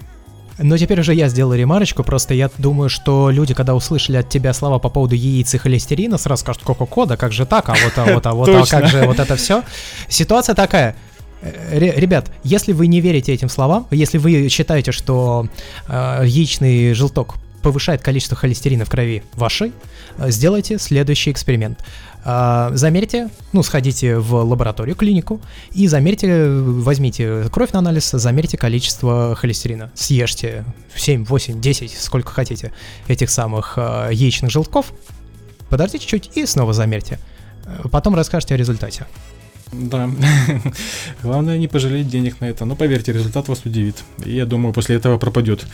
[0.59, 4.53] Но теперь уже я сделаю ремарочку, просто я думаю, что люди, когда услышали от тебя
[4.53, 7.97] слова по поводу яиц и холестерина, сразу скажут, Кока-Кола, да как же так, а вот,
[7.97, 9.63] а вот, а вот, а как же вот это все.
[10.07, 10.95] Ситуация такая,
[11.41, 15.47] э, Ребят, если вы не верите этим словам, если вы считаете, что
[15.87, 19.73] э, яичный желток повышает количество холестерина в крови вашей,
[20.17, 21.79] э, сделайте следующий эксперимент.
[22.25, 25.41] Э, замерьте, ну, сходите в лабораторию, клинику,
[25.71, 29.91] и замерьте, возьмите кровь на анализ, замерьте количество холестерина.
[29.93, 32.73] Съешьте 7, 8, 10, сколько хотите
[33.07, 34.93] этих самых э, яичных желтков,
[35.69, 37.19] подождите чуть-чуть и снова замерьте.
[37.91, 39.05] Потом расскажете о результате.
[39.71, 40.09] Да.
[41.23, 42.65] Главное не пожалеть денег на это.
[42.65, 44.03] Но поверьте, результат вас удивит.
[44.25, 45.65] И я думаю, после этого пропадет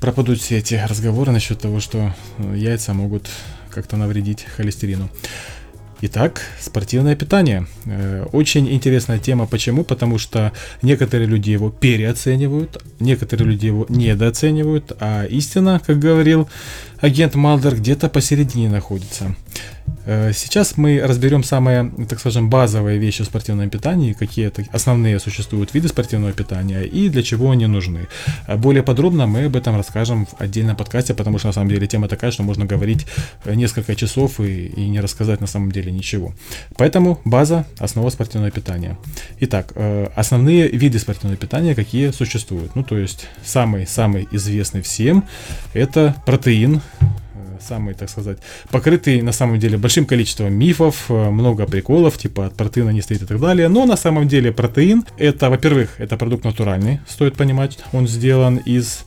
[0.00, 3.28] пропадут все эти разговоры насчет того, что э, яйца могут
[3.70, 5.08] как-то навредить холестерину.
[6.00, 7.66] Итак, спортивное питание.
[7.84, 9.46] Э, очень интересная тема.
[9.46, 9.82] Почему?
[9.82, 16.48] Потому что некоторые люди его переоценивают, некоторые люди его недооценивают, а истина, как говорил
[17.00, 19.34] агент Малдер, где-то посередине находится.
[20.10, 25.74] Э, сейчас мы разберем самые, так скажем, базовые вещи в спортивном питании, какие основные существуют
[25.74, 28.08] виды спортивного питания и для чего они нужны.
[28.46, 31.86] Э, более подробно мы об этом расскажем в отдельном подкасте, потому что на самом деле
[31.86, 33.06] тема такая, что можно говорить
[33.44, 36.32] э, несколько часов и, и не рассказать на самом деле ничего.
[36.76, 38.96] Поэтому база– основа спортивного питания.
[39.40, 39.72] Итак,
[40.16, 42.74] основные виды спортивного питания, какие существуют.
[42.76, 45.24] Ну, то есть самый-самый известный всем–
[45.74, 46.80] это протеин,
[47.60, 48.38] самый, так сказать,
[48.70, 53.22] покрытый на самом деле большим количеством мифов, э, много приколов, типа от протеина не стоит
[53.22, 53.68] и так далее.
[53.68, 59.04] Но на самом деле протеин это, во-первых, это продукт натуральный, стоит понимать, он сделан из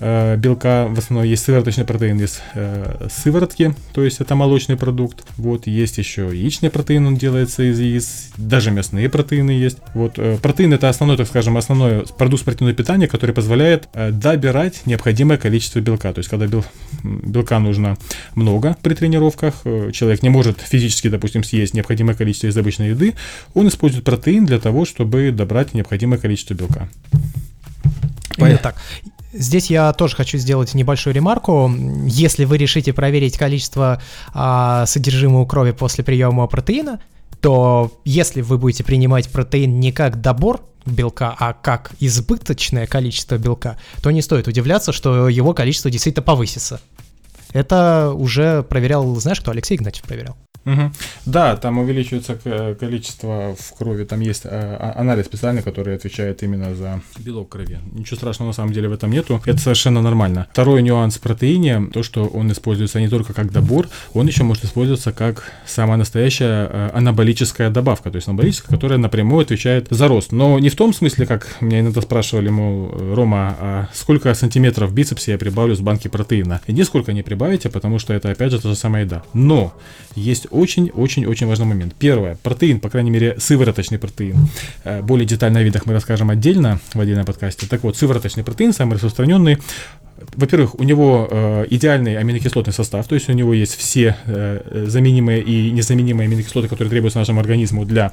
[0.00, 5.24] Э, белка в основном есть сывороточный протеин из э, сыворотки, то есть это молочный продукт.
[5.36, 9.78] Вот есть еще яичный протеин, он делается из яиц, даже мясные протеины есть.
[9.92, 14.86] Вот э, протеин это основной, так скажем, основной продукт спортивного питания, который позволяет э, добирать
[14.86, 16.14] необходимое количество белка.
[16.14, 16.64] То есть когда бел,
[17.02, 17.98] белка нужно
[18.34, 23.16] много при тренировках, э, человек не может физически, допустим, съесть необходимое количество из обычной еды,
[23.52, 26.88] он использует протеин для того, чтобы добрать необходимое количество белка.
[28.38, 28.76] Именно так.
[29.32, 31.72] Здесь я тоже хочу сделать небольшую ремарку.
[32.06, 34.02] Если вы решите проверить количество
[34.34, 37.00] а, содержимого крови после приема протеина,
[37.40, 43.78] то если вы будете принимать протеин не как добор белка, а как избыточное количество белка,
[44.02, 46.80] то не стоит удивляться, что его количество действительно повысится.
[47.52, 50.36] Это уже проверял, знаешь, кто Алексей Игнатьев проверял.
[50.70, 50.92] Угу.
[51.26, 52.38] Да, там увеличивается
[52.78, 57.78] количество в крови, там есть э, а, анализ специальный, который отвечает именно за белок крови.
[57.92, 60.46] Ничего страшного на самом деле в этом нету, это совершенно нормально.
[60.52, 64.64] Второй нюанс в протеине, то, что он используется не только как добор, он еще может
[64.64, 70.32] использоваться как самая настоящая э, анаболическая добавка, то есть анаболическая, которая напрямую отвечает за рост.
[70.32, 75.26] Но не в том смысле, как меня иногда спрашивали, мол, Рома, а сколько сантиметров в
[75.26, 76.60] я прибавлю с банки протеина?
[76.66, 79.22] И нисколько не прибавите, потому что это опять же та же самая еда.
[79.32, 79.72] Но
[80.14, 81.94] есть очень-очень-очень важный момент.
[81.98, 84.36] Первое, протеин, по крайней мере, сывороточный протеин.
[84.84, 87.66] Э, более детально о видах мы расскажем отдельно в отдельном подкасте.
[87.66, 89.58] Так вот, сывороточный протеин, самый распространенный,
[90.34, 95.42] во-первых, у него э, идеальный аминокислотный состав, то есть у него есть все э, заменимые
[95.42, 98.12] и незаменимые аминокислоты, которые требуются нашему организму для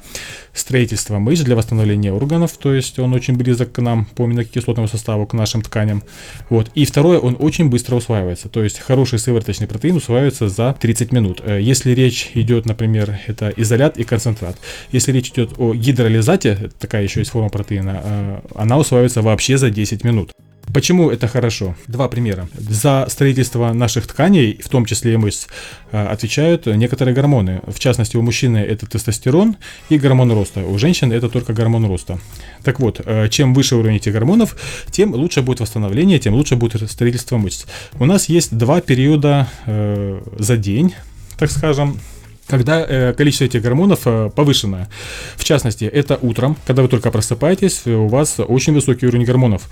[0.52, 5.26] строительства мышц, для восстановления органов, то есть он очень близок к нам по аминокислотному составу,
[5.26, 6.02] к нашим тканям.
[6.50, 6.70] Вот.
[6.74, 11.42] И второе, он очень быстро усваивается, то есть хороший сывороточный протеин усваивается за 30 минут.
[11.44, 14.56] Э, если речь идет, например, это изолят и концентрат,
[14.92, 20.04] если речь идет о гидролизате, такая еще есть форма протеина, она усваивается вообще за 10
[20.04, 20.32] минут.
[20.72, 21.74] Почему это хорошо?
[21.86, 22.48] Два примера.
[22.54, 25.46] За строительство наших тканей, в том числе и мышц,
[25.92, 27.62] э, отвечают некоторые гормоны.
[27.66, 29.56] В частности, у мужчины это тестостерон
[29.88, 30.60] и гормон роста.
[30.60, 32.18] У женщин это только гормон роста.
[32.62, 34.56] Так вот, э, чем выше уровень этих гормонов,
[34.90, 37.64] тем лучше будет восстановление, тем лучше будет строительство мышц.
[37.98, 40.94] У нас есть два периода э, за день,
[41.38, 41.98] так скажем,
[42.46, 44.00] когда э, количество этих гормонов
[44.34, 44.88] повышенное.
[45.36, 49.68] В частности, это утром, когда вы только просыпаетесь, у вас очень высокий уровень гормонов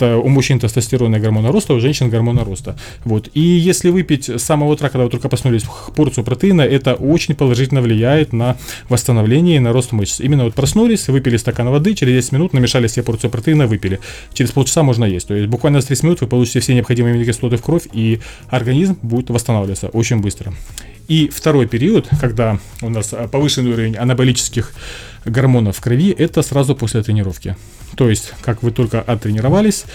[0.00, 2.76] у мужчин тестостерона и гормона роста, у женщин гормона роста.
[3.04, 3.28] Вот.
[3.34, 5.64] И если выпить с самого утра, когда вы только проснулись,
[5.94, 8.56] порцию протеина, это очень положительно влияет на
[8.88, 10.20] восстановление и на рост мышц.
[10.20, 14.00] Именно вот проснулись, выпили стакан воды, через 10 минут намешали себе порцию протеина, выпили.
[14.32, 15.28] Через полчаса можно есть.
[15.28, 18.96] То есть буквально за 30 минут вы получите все необходимые аминокислоты в кровь, и организм
[19.02, 20.52] будет восстанавливаться очень быстро.
[21.10, 24.70] И второй период, когда у нас повышенный уровень анаболических
[25.24, 27.56] гормонов в крови, это сразу после тренировки.
[27.96, 29.86] То есть, как вы только оттренировались,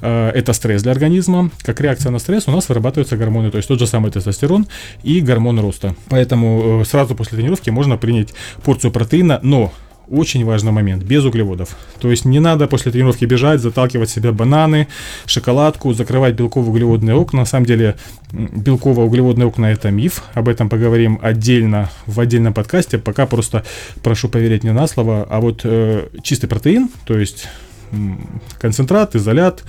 [0.00, 1.52] э, это стресс для организма.
[1.62, 4.66] Как реакция на стресс у нас вырабатываются гормоны, то есть тот же самый тестостерон
[5.04, 5.94] и гормон роста.
[6.08, 9.72] Поэтому э, сразу после тренировки можно принять порцию протеина, но
[10.08, 11.76] очень важный момент, без углеводов.
[12.00, 14.88] То есть не надо после тренировки бежать, заталкивать себе бананы,
[15.26, 17.40] шоколадку, закрывать белково-углеводные окна.
[17.40, 17.96] На самом деле
[18.32, 22.98] белково-углеводные окна это миф, об этом поговорим отдельно в отдельном подкасте.
[22.98, 23.64] Пока просто
[24.02, 25.26] прошу поверить мне на слово.
[25.28, 27.48] А вот э, чистый протеин, то есть
[28.58, 29.64] концентрат, изолят,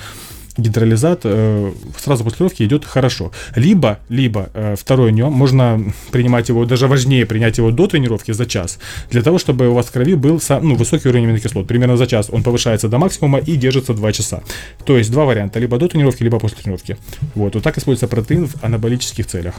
[0.58, 3.32] гидролизат э, сразу после тренировки идет хорошо.
[3.56, 5.82] Либо, либо э, второй нем, можно
[6.12, 8.80] принимать его, даже важнее принять его до тренировки за час,
[9.10, 11.68] для того, чтобы у вас в крови был ну, высокий уровень аминокислот.
[11.68, 14.41] Примерно за час он повышается до максимума и держится 2 часа.
[14.86, 16.97] То есть два варианта, либо до тренировки, либо после тренировки.
[17.36, 19.56] Вот, вот так используется протеин в анаболических целях.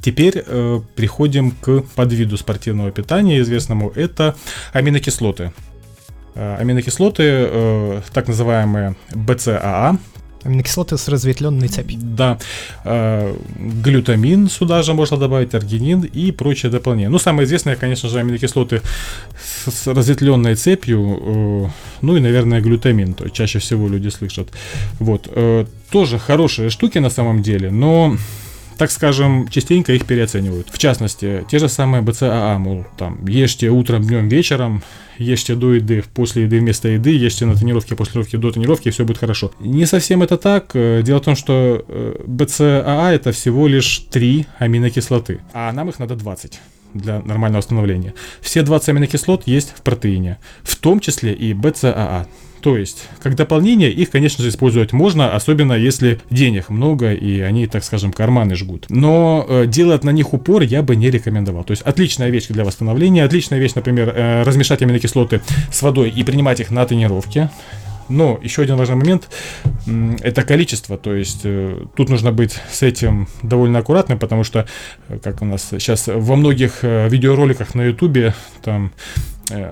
[0.00, 3.92] Теперь э, приходим к подвиду спортивного питания известному.
[3.94, 4.34] Это
[4.72, 5.52] аминокислоты.
[6.34, 9.98] Э, аминокислоты, так называемые БЦАА,
[10.44, 11.98] Аминокислоты с разветвленной цепью.
[12.02, 12.38] Да.
[12.84, 17.10] Э, глютамин сюда же можно добавить, аргинин и прочее дополнение.
[17.10, 18.80] Ну, самое известное, конечно же, аминокислоты
[19.38, 21.70] с, с разветвленной цепью, э,
[22.02, 24.48] ну и, наверное, глютамин, то чаще всего люди слышат.
[24.98, 25.28] Вот.
[25.34, 28.16] Э, тоже хорошие штуки на самом деле, но
[28.80, 30.68] так скажем, частенько их переоценивают.
[30.70, 34.82] В частности, те же самые БЦАА, мол, там, ешьте утром, днем, вечером,
[35.18, 38.90] ешьте до еды, после еды вместо еды, ешьте на тренировке, после тренировки, до тренировки, и
[38.90, 39.52] все будет хорошо.
[39.60, 40.70] Не совсем это так.
[40.72, 45.98] Э, дело в том, что э, БЦАА это всего лишь 3 аминокислоты, а нам их
[45.98, 46.58] надо 20
[46.94, 48.14] для нормального восстановления.
[48.40, 52.26] Все 20 аминокислот есть в протеине, в том числе и БЦАА.
[52.60, 57.66] То есть, как дополнение, их, конечно же, использовать можно, особенно если денег много и они,
[57.66, 58.86] так скажем, карманы жгут.
[58.88, 61.64] Но э, делать на них упор я бы не рекомендовал.
[61.64, 65.40] То есть, отличная вещь для восстановления, отличная вещь, например, э, размешать аминокислоты
[65.72, 67.50] с водой и принимать их на тренировке.
[68.10, 69.28] Но еще один важный момент–
[70.20, 70.98] это количество.
[70.98, 74.66] То есть э, тут нужно быть с этим довольно аккуратным, потому что,
[75.08, 78.92] э, как у нас сейчас во многих э, видеороликах на ютубе, там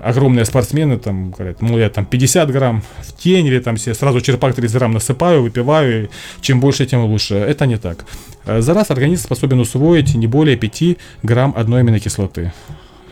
[0.03, 4.19] огромные спортсмены там говорят, ну я там 50 грамм в тень или там себе сразу
[4.19, 6.09] черпак 30 грамм насыпаю, выпиваю, и
[6.41, 7.35] чем больше, тем лучше.
[7.35, 8.05] Это не так.
[8.45, 12.51] За раз организм способен усвоить не более 5 грамм одной аминокислоты.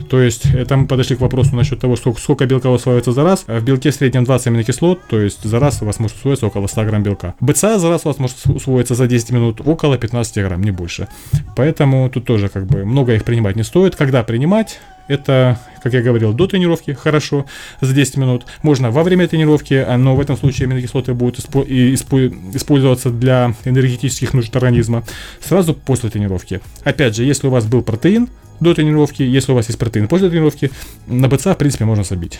[0.10, 3.44] То есть, это мы подошли к вопросу насчет того, сколько, сколько белка усваивается за раз.
[3.48, 6.68] В белке в среднем 20 аминокислот, то есть за раз у вас может усвоиться около
[6.68, 7.36] 100 грамм белка.
[7.40, 11.08] БЦА за раз у вас может усвоиться за 10 минут около 15 грамм, не больше.
[11.56, 13.96] Поэтому тут тоже как бы много их принимать не стоит.
[13.96, 17.46] Когда принимать, это, как я говорил, до тренировки, хорошо,
[17.82, 18.46] за 10 минут.
[18.62, 25.04] Можно во время тренировки, но в этом случае аминокислоты будут использоваться для энергетических нужд организма.
[25.42, 26.62] Сразу после тренировки.
[26.84, 28.28] Опять же, если у вас был протеин,
[28.60, 30.72] до тренировки, если у вас есть протеин после тренировки,
[31.08, 32.40] на БЦА, в принципе, можно забить.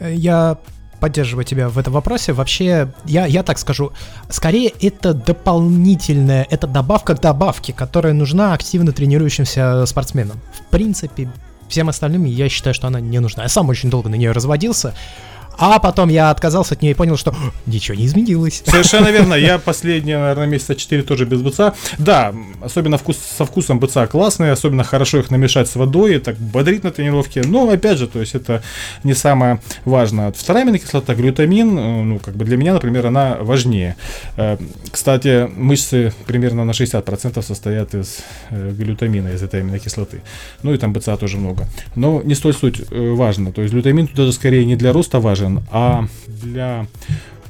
[0.00, 0.58] Я
[1.00, 2.32] поддерживаю тебя в этом вопросе.
[2.32, 3.92] Вообще, я, я так скажу,
[4.28, 10.40] скорее это дополнительная, это добавка к добавке, которая нужна активно тренирующимся спортсменам.
[10.52, 11.30] В принципе,
[11.68, 13.44] всем остальным я считаю, что она не нужна.
[13.44, 14.94] Я сам очень долго на нее разводился.
[15.58, 17.34] А потом я отказался от нее и понял, что
[17.66, 18.62] ничего не изменилось.
[18.64, 19.34] Совершенно верно.
[19.34, 21.74] Я последние, наверное, месяца 4 тоже без БЦА.
[21.98, 22.32] Да,
[22.62, 26.90] особенно вкус, со вкусом БЦА классные, особенно хорошо их намешать с водой, так бодрит на
[26.90, 27.42] тренировке.
[27.42, 28.62] Но, опять же, то есть это
[29.04, 30.32] не самое важное.
[30.32, 33.96] Вторая аминокислота, глютамин, э, ну, как бы для меня, например, она важнее.
[34.36, 34.56] Э,
[34.90, 38.18] кстати, мышцы примерно на 60% состоят из
[38.50, 40.22] э, глютамина, из этой аминокислоты.
[40.62, 41.66] Ну и там БЦА тоже много.
[41.96, 43.52] Но не столь суть важно.
[43.52, 46.86] То есть глютамин даже скорее не для роста важен, нужен, а для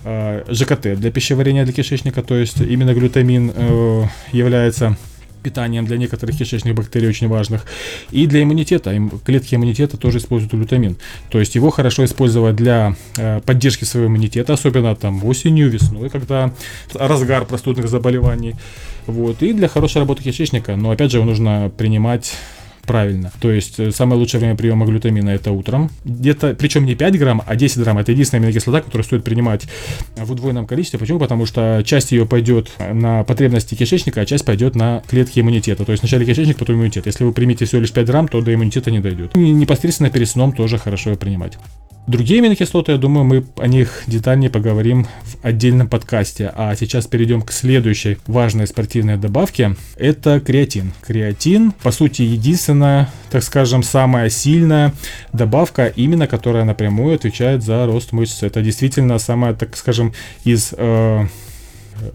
[0.04, 4.96] э, ЖКТ, для пищеварения для кишечника, то есть именно глютамин э, является
[5.42, 7.64] питанием для некоторых кишечных бактерий очень важных.
[8.10, 8.92] И для иммунитета.
[9.24, 10.96] Клетки иммунитета тоже используют глютамин.
[11.30, 16.52] То есть его хорошо использовать для э, поддержки своего иммунитета, особенно там осенью, весной, когда
[16.92, 18.56] разгар простудных заболеваний.
[19.06, 19.42] Вот.
[19.42, 20.76] И для хорошей работы кишечника.
[20.76, 22.34] Но опять же его нужно принимать
[22.88, 23.30] правильно.
[23.40, 25.90] То есть э, самое лучшее время приема глютамина это утром.
[26.04, 27.98] Где-то, причем не 5 грамм, а 10 грамм.
[27.98, 29.66] Это единственная аминокислота, которую стоит принимать
[30.16, 30.98] в удвоенном количестве.
[30.98, 31.18] Почему?
[31.20, 35.84] Потому что часть ее пойдет на потребности кишечника, а часть пойдет на клетки иммунитета.
[35.84, 37.06] То есть вначале кишечник, потом иммунитет.
[37.06, 39.36] Если вы примете всего лишь 5 грамм, то до иммунитета не дойдет.
[39.36, 41.58] И непосредственно перед сном тоже хорошо ее принимать.
[42.08, 46.50] Другие аминокислоты, я думаю, мы о них детальнее поговорим в отдельном подкасте.
[46.56, 49.76] А сейчас перейдем к следующей важной спортивной добавке.
[49.94, 50.94] Это креатин.
[51.02, 54.94] Креатин, по сути, единственная, так скажем, самая сильная
[55.34, 58.42] добавка, именно которая напрямую отвечает за рост мышц.
[58.42, 60.72] Это действительно самая, так скажем, из...
[60.78, 61.26] Э,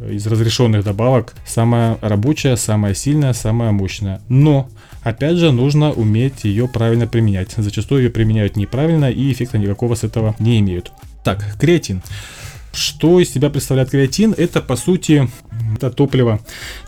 [0.09, 4.21] из разрешенных добавок самая рабочая, самая сильная, самая мощная.
[4.29, 4.69] Но
[5.03, 7.51] Опять же, нужно уметь ее правильно применять.
[7.55, 10.91] Зачастую ее применяют неправильно и эффекта никакого с этого не имеют.
[11.23, 12.01] Так, креатин.
[12.73, 14.33] Что из себя представляет креатин?
[14.35, 15.29] Это, по сути,
[15.75, 16.39] это топливо.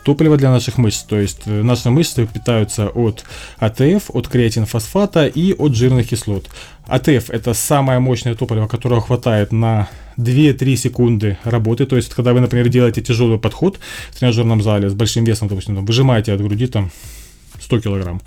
[0.04, 1.02] Топливо для наших мышц.
[1.04, 3.24] То есть э, наши мышцы питаются от
[3.58, 6.48] АТФ, от креатинфосфата и от жирных кислот.
[6.88, 9.88] АТФ это самое мощное топливо, которого хватает на
[10.18, 11.86] 2-3 секунды работы.
[11.86, 13.78] То есть, когда вы, например, делаете тяжелый подход
[14.10, 16.90] в тренажерном зале с большим весом, допустим, выжимаете от груди там
[17.66, 18.20] 100 килограмм.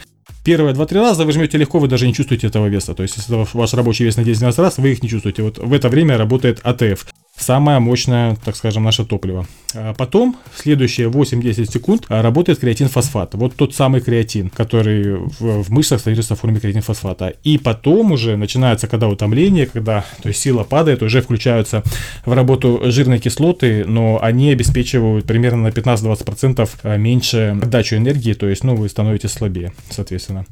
[0.43, 2.93] Первые 2-3 раза вы жмете легко, вы даже не чувствуете этого веса.
[2.93, 5.43] То есть, если ваш рабочий вес на 10-12 раз, вы их не чувствуете.
[5.43, 7.05] Вот в это время работает АТФ
[7.39, 9.45] самое мощное, так скажем, наше топливо.
[9.73, 13.35] А потом, в следующие 8-10 секунд, работает креатин-фосфат.
[13.35, 17.33] Вот тот самый креатин, который в, в мышцах содержится в форме креатин-фосфата.
[17.43, 21.83] И потом уже начинается, когда утомление, когда то есть сила падает, уже включаются
[22.25, 28.47] в работу жирные кислоты, но они обеспечивают примерно на 15-20% а, меньше отдачу энергии, то
[28.47, 30.45] есть, ну, вы становитесь слабее, соответственно.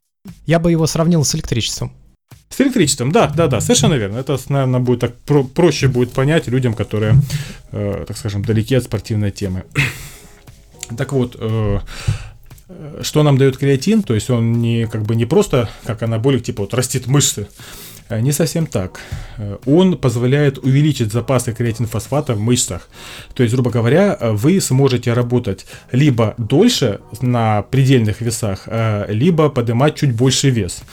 [0.45, 1.91] Я бы его сравнил с электричеством.
[2.49, 4.17] С электричеством, да, да, да, совершенно верно.
[4.17, 7.15] Это, наверное, будет так про- проще будет понять людям, которые,
[7.71, 9.63] э, так скажем, далеки от спортивной темы.
[10.97, 11.79] Так вот, э,
[13.01, 14.03] что нам дает креатин?
[14.03, 17.47] То есть он не как бы не просто как анаболик, типа вот растит мышцы.
[18.09, 18.99] Э, не совсем так.
[19.37, 22.89] Э, он позволяет увеличить запасы креатинфосфата в мышцах.
[23.33, 29.95] То есть, грубо говоря, вы сможете работать либо дольше на предельных весах, э, либо поднимать
[29.95, 30.83] чуть больше вес.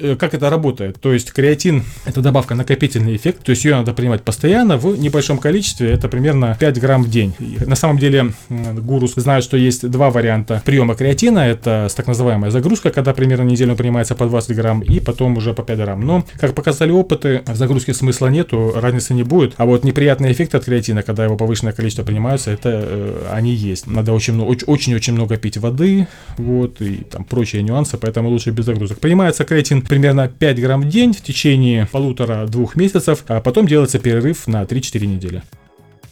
[0.00, 1.00] Э, как это работает.
[1.00, 5.38] То есть креатин– это добавка накопительный эффект, то есть ее надо принимать постоянно в небольшом
[5.38, 7.34] количестве, это примерно 5 грамм в день.
[7.40, 12.50] И на самом деле гуру знают, что есть два варианта приема креатина, это так называемая
[12.50, 16.00] загрузка, когда примерно неделю принимается по 20 грамм, и потом уже по 5 грамм.
[16.00, 20.54] Но, как показали опыты, в загрузке смысла нету, разницы не будет, а вот неприятный эффект
[20.54, 23.86] от креатина, когда его повышенное количество принимаются, это э, они есть.
[23.88, 29.00] Надо очень-очень много пить воды, вот, и там прочие нюансы, поэтому лучше без загрузок.
[29.00, 34.46] Принимается креатин примерно 5 грамм в день в течение полутора-двух месяцев, а потом делается перерыв
[34.46, 35.42] на 3-4 недели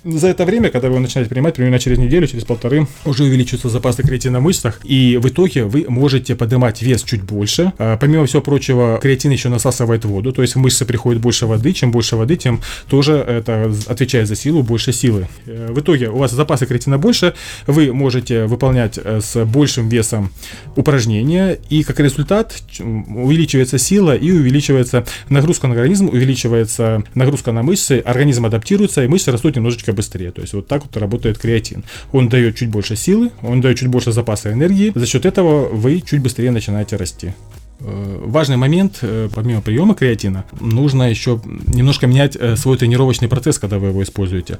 [0.06, 4.02] за это время, когда вы начинаете принимать, примерно через неделю, через полторы, уже увеличиваются запасы
[4.02, 7.72] креатина в мышцах, и в итоге вы можете поднимать вес чуть больше.
[7.78, 11.72] А, помимо всего прочего, креатин еще насасывает воду, то есть в мышцы приходит больше воды,
[11.72, 15.28] чем больше воды, тем тоже это отвечает за силу, больше силы.
[15.46, 17.34] Э, в итоге у вас запасы креатина больше,
[17.66, 20.30] вы можете выполнять э, с большим весом
[20.76, 27.98] упражнения, и как результат увеличивается сила и увеличивается нагрузка на организм, увеличивается нагрузка на мышцы,
[28.04, 30.30] организм адаптируется, и мышцы растут немножечко быстрее.
[30.30, 31.82] То есть вот так вот работает креатин.
[32.12, 34.92] Он дает чуть больше силы, он дает чуть больше запаса энергии.
[34.94, 37.32] За счет этого вы чуть быстрее начинаете расти.
[37.80, 43.58] Э, важный момент, э, помимо приема креатина, нужно еще немножко менять э, свой тренировочный процесс,
[43.58, 44.58] когда вы его используете.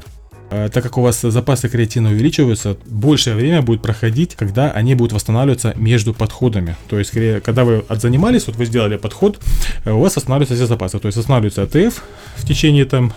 [0.49, 5.75] Так как у вас запасы креатина увеличиваются, большее время будет проходить, когда они будут восстанавливаться
[5.77, 6.77] между подходами.
[6.89, 7.11] То есть,
[7.43, 9.41] когда вы отзанимались, вот вы сделали подход,
[9.85, 11.01] у вас восстанавливаются все запасы.
[11.01, 12.01] То есть, восстанавливается АТФ
[12.37, 13.13] в течение там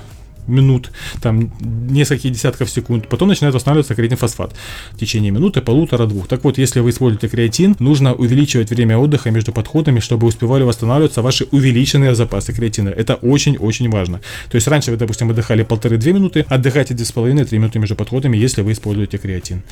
[0.47, 4.53] минут, там нескольких десятков секунд, потом начинает восстанавливаться креатинфосфат
[4.91, 6.27] в течение минуты, полутора-двух.
[6.27, 11.21] Так вот, если вы используете креатин, нужно увеличивать время отдыха между подходами, чтобы успевали восстанавливаться
[11.21, 12.89] ваши увеличенные запасы креатина.
[12.89, 14.21] Это очень-очень важно.
[14.49, 18.71] То есть раньше вы, допустим, отдыхали полторы-две минуты, отдыхайте 2,5-3 минуты между подходами, если вы
[18.71, 19.63] используете креатин.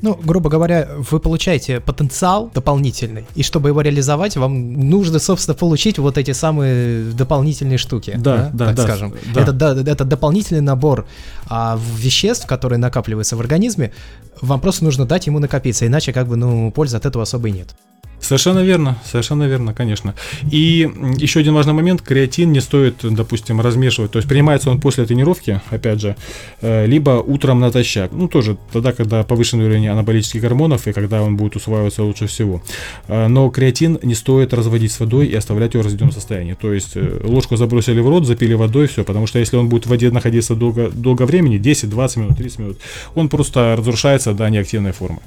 [0.00, 5.98] Ну, грубо говоря, вы получаете потенциал дополнительный, и чтобы его реализовать, вам нужно, собственно, получить
[5.98, 8.14] вот эти самые дополнительные штуки.
[8.16, 9.14] Да, да, да так да, скажем.
[9.34, 9.40] Да.
[9.40, 11.06] Это, да, это дополнительный набор
[11.48, 13.92] а, веществ, которые накапливаются в организме.
[14.40, 17.74] Вам просто нужно дать ему накопиться, иначе как бы, ну, пользы от этого особой нет.
[18.20, 20.14] Совершенно верно, совершенно верно, конечно.
[20.50, 25.04] И еще один важный момент, креатин не стоит, допустим, размешивать, то есть принимается он после
[25.04, 26.16] тренировки, опять же,
[26.60, 31.36] э, либо утром натощак, ну тоже тогда, когда повышенный уровень анаболических гормонов и когда он
[31.36, 32.62] будет усваиваться лучше всего.
[33.06, 36.72] Э, но креатин не стоит разводить с водой и оставлять его в разведенном состоянии, то
[36.72, 39.90] есть э, ложку забросили в рот, запили водой, все, потому что если он будет в
[39.90, 42.78] воде находиться долго, долго времени, 10, 20 минут, 30 минут,
[43.14, 45.20] он просто разрушается до неактивной формы.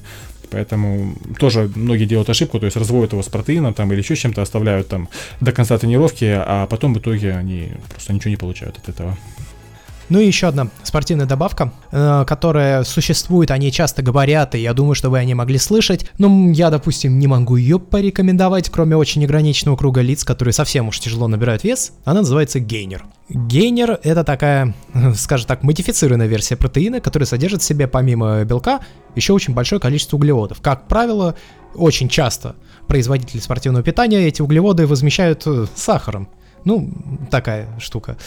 [0.52, 4.42] Поэтому тоже многие делают ошибку, то есть разводят его с протеином там или еще чем-то,
[4.42, 5.08] оставляют там
[5.40, 9.18] до конца тренировки, а потом в итоге они просто ничего не получают от этого.
[10.12, 14.94] Ну и еще одна спортивная добавка, э, которая существует, они часто говорят, и я думаю,
[14.94, 16.06] что вы о ней могли слышать.
[16.18, 21.00] Но я, допустим, не могу ее порекомендовать, кроме очень ограниченного круга лиц, которые совсем уж
[21.00, 21.94] тяжело набирают вес.
[22.04, 23.06] Она называется гейнер.
[23.30, 24.76] Гейнер— это такая,
[25.16, 28.82] скажем так, модифицированная версия протеина, которая содержит в себе помимо белка
[29.16, 30.60] еще очень большое количество углеводов.
[30.60, 31.36] Как правило,
[31.74, 32.58] очень часто
[32.92, 36.28] производители спортивного питания эти углеводы возмещают э, сахаром.
[36.66, 36.90] Ну,
[37.32, 38.18] такая штука.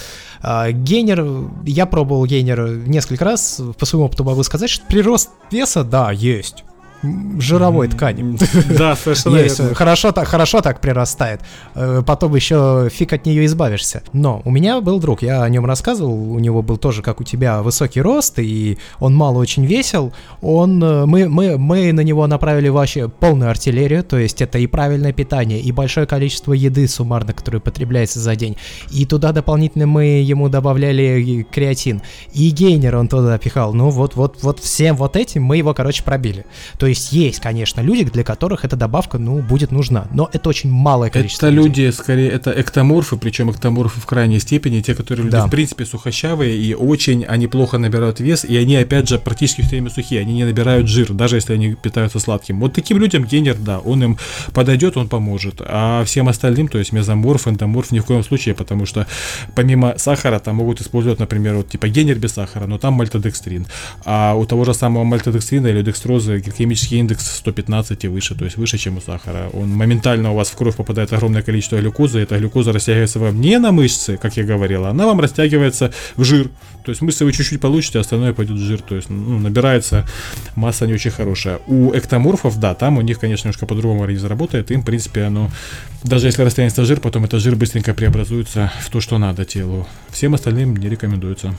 [0.40, 5.84] А, гейнер, я пробовал гейнер несколько раз, по своему опыту могу сказать, что прирост веса,
[5.84, 6.64] да, есть
[7.38, 8.38] жировой ткани.
[8.78, 11.40] Да, совершенно Есть, хорошо так, хорошо так прирастает.
[11.74, 14.02] Э, потом еще фиг от нее избавишься.
[14.12, 17.24] Но у меня был друг, я о нем рассказывал, у него был тоже, как у
[17.24, 20.12] тебя, высокий рост, и он мало очень весел.
[20.40, 24.66] Он, э, мы, мы, мы на него направили вообще полную артиллерию, то есть это и
[24.66, 28.56] правильное питание, и большое количество еды суммарно, которое потребляется за день.
[28.90, 32.02] И туда дополнительно мы ему добавляли креатин.
[32.32, 33.74] И гейнер он туда пихал.
[33.74, 36.46] Ну вот, вот, вот всем вот этим мы его, короче, пробили.
[36.78, 40.48] То есть есть есть, конечно, люди, для которых эта добавка, ну, будет нужна, но это
[40.48, 41.46] очень малое количество.
[41.46, 41.86] Это людей.
[41.86, 45.46] люди, скорее, это эктоморфы, причем эктоморфы в крайней степени, те, которые люди, да.
[45.46, 49.70] в принципе, сухощавые, и очень они плохо набирают вес, и они, опять же, практически все
[49.70, 52.60] время сухие, они не набирают жир, даже если они питаются сладким.
[52.60, 54.18] Вот таким людям генер, да, он им
[54.52, 58.86] подойдет, он поможет, а всем остальным, то есть мезоморф, эндоморф, ни в коем случае, потому
[58.86, 59.06] что
[59.54, 63.66] помимо сахара там могут использовать, например, вот типа генер без сахара, но там мальтодекстрин,
[64.04, 68.44] а у того же самого мальтодекстрина или декстрозы гlikемический гликемический индекс 115 и выше, то
[68.44, 69.48] есть выше, чем у сахара.
[69.52, 73.58] Он моментально у вас в кровь попадает огромное количество глюкозы, эта глюкоза растягивается вам не
[73.58, 76.50] на мышцы, как я говорил, она вам растягивается в жир.
[76.84, 78.82] То есть мышцы вы чуть-чуть получите, а остальное пойдет в жир.
[78.82, 80.04] То есть ну, набирается
[80.56, 81.60] масса не очень хорошая.
[81.66, 84.70] У эктоморфов, да, там у них, конечно, немножко по-другому организм работает.
[84.70, 85.50] Им, в принципе, оно,
[86.02, 89.86] даже если растянется жир, потом этот жир быстренько преобразуется в то, что надо телу.
[90.10, 91.54] Всем остальным не рекомендуется.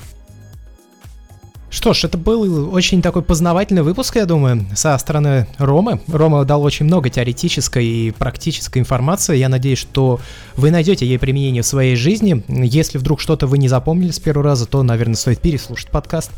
[1.75, 5.99] Что ж, это был очень такой познавательный выпуск, я думаю, со стороны Ромы.
[6.07, 9.35] Рома дал очень много теоретической и практической информации.
[9.35, 10.21] Я надеюсь, что
[10.55, 12.45] вы найдете ей применение в своей жизни.
[12.47, 16.31] Если вдруг что-то вы не запомнили с первого раза, то, наверное, стоит переслушать подкаст.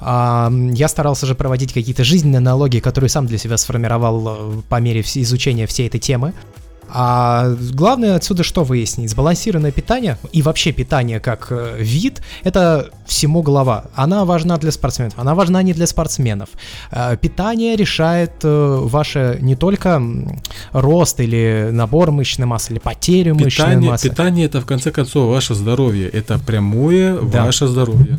[0.00, 4.80] А, я старался же проводить какие-то жизненные аналогии, которые сам для себя сформировал э, по
[4.80, 6.32] мере изучения всей этой темы.
[6.92, 9.10] А главное отсюда что выяснить?
[9.10, 13.84] Сбалансированное питание и вообще питание как э, вид, это всему голова.
[13.94, 16.48] Она важна для спортсменов, она важна не для спортсменов.
[16.90, 20.02] Э, питание решает э, ваше не только
[20.72, 24.08] рост или набор мышечной массы, или потерю питание, мышечной массы.
[24.08, 27.44] Питание это в конце концов ваше здоровье, это прямое да.
[27.44, 28.18] ваше здоровье.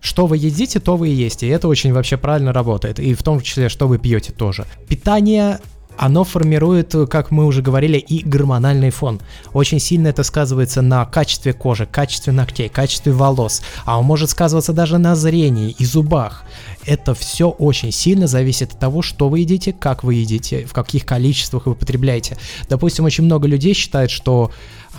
[0.00, 1.42] Что вы едите, то вы и есть.
[1.42, 2.98] И это очень вообще правильно работает.
[2.98, 4.64] И в том числе, что вы пьете тоже.
[4.88, 5.58] Питание
[6.00, 9.20] оно формирует, как мы уже говорили, и гормональный фон.
[9.52, 14.72] Очень сильно это сказывается на качестве кожи, качестве ногтей, качестве волос, а он может сказываться
[14.72, 16.44] даже на зрении и зубах.
[16.86, 21.04] Это все очень сильно зависит от того, что вы едите, как вы едите, в каких
[21.04, 22.38] количествах вы потребляете.
[22.70, 24.52] Допустим, очень много людей считают, что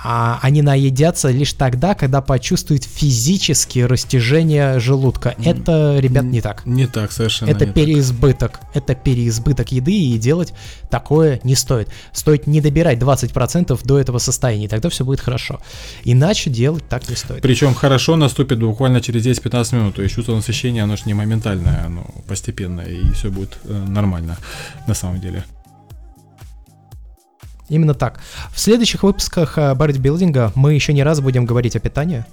[0.03, 5.35] а они наедятся лишь тогда, когда почувствуют физические растяжение желудка.
[5.43, 6.65] Это, ребят, не так.
[6.65, 7.49] Не так, совершенно.
[7.49, 8.59] Это переизбыток.
[8.59, 8.61] Так.
[8.73, 10.53] Это переизбыток еды, и делать
[10.89, 11.89] такое не стоит.
[12.13, 15.59] Стоит не добирать 20% до этого состояния, тогда все будет хорошо.
[16.03, 17.41] Иначе делать так не стоит.
[17.41, 19.95] Причем хорошо наступит буквально через 10-15 минут.
[19.95, 24.37] То есть чувство насыщения, оно же не моментальное, оно постепенное, и все будет э, нормально
[24.87, 25.43] на самом деле.
[27.71, 28.19] Именно так.
[28.53, 32.25] В следующих выпусках бодибилдинга э, мы еще не раз будем говорить о питании.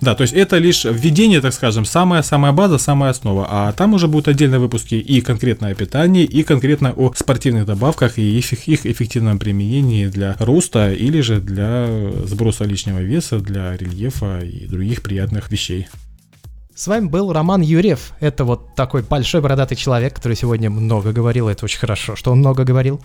[0.00, 3.46] Да, то есть это лишь введение, так скажем, самая-самая база, самая основа.
[3.50, 8.18] А там уже будут отдельные выпуски и конкретно о питании, и конкретно о спортивных добавках
[8.18, 11.88] и их, их эффективном применении для роста или же для
[12.24, 15.88] сброса лишнего веса, для рельефа и других приятных вещей.
[16.76, 18.12] С вами был Роман Юрьев.
[18.20, 21.48] Это вот такой большой бородатый человек, который сегодня много говорил.
[21.48, 23.00] Это очень хорошо, что он много говорил.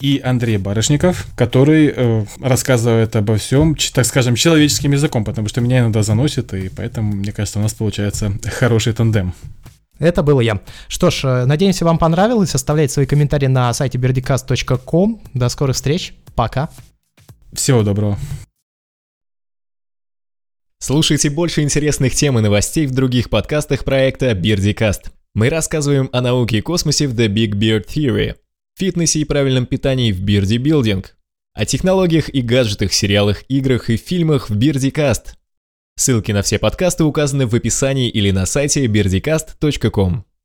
[0.00, 5.80] И Андрей Барышников, который э, рассказывает обо всем, так скажем, человеческим языком, потому что меня
[5.80, 9.34] иногда заносит, и поэтому, мне кажется, у нас получается хороший тандем.
[9.98, 10.58] Это был я.
[10.88, 12.54] Что ж, э, надеемся, вам понравилось.
[12.54, 15.20] Оставляйте свои комментарии на сайте birdicast.com.
[15.34, 16.14] До скорых встреч.
[16.34, 16.70] Пока.
[17.52, 18.16] Всего доброго.
[20.82, 25.10] Слушайте больше интересных тем и новостей в других подкастах проекта BeardyCast.
[25.34, 28.36] Мы рассказываем о науке и космосе в The Big Beard Theory,
[28.78, 31.04] фитнесе и правильном питании в Beardy Building,
[31.52, 35.34] о технологиях и гаджетах, сериалах, играх и фильмах в BeardyCast.
[35.96, 40.24] Ссылки на все подкасты указаны в описании или на сайте beardycast.com.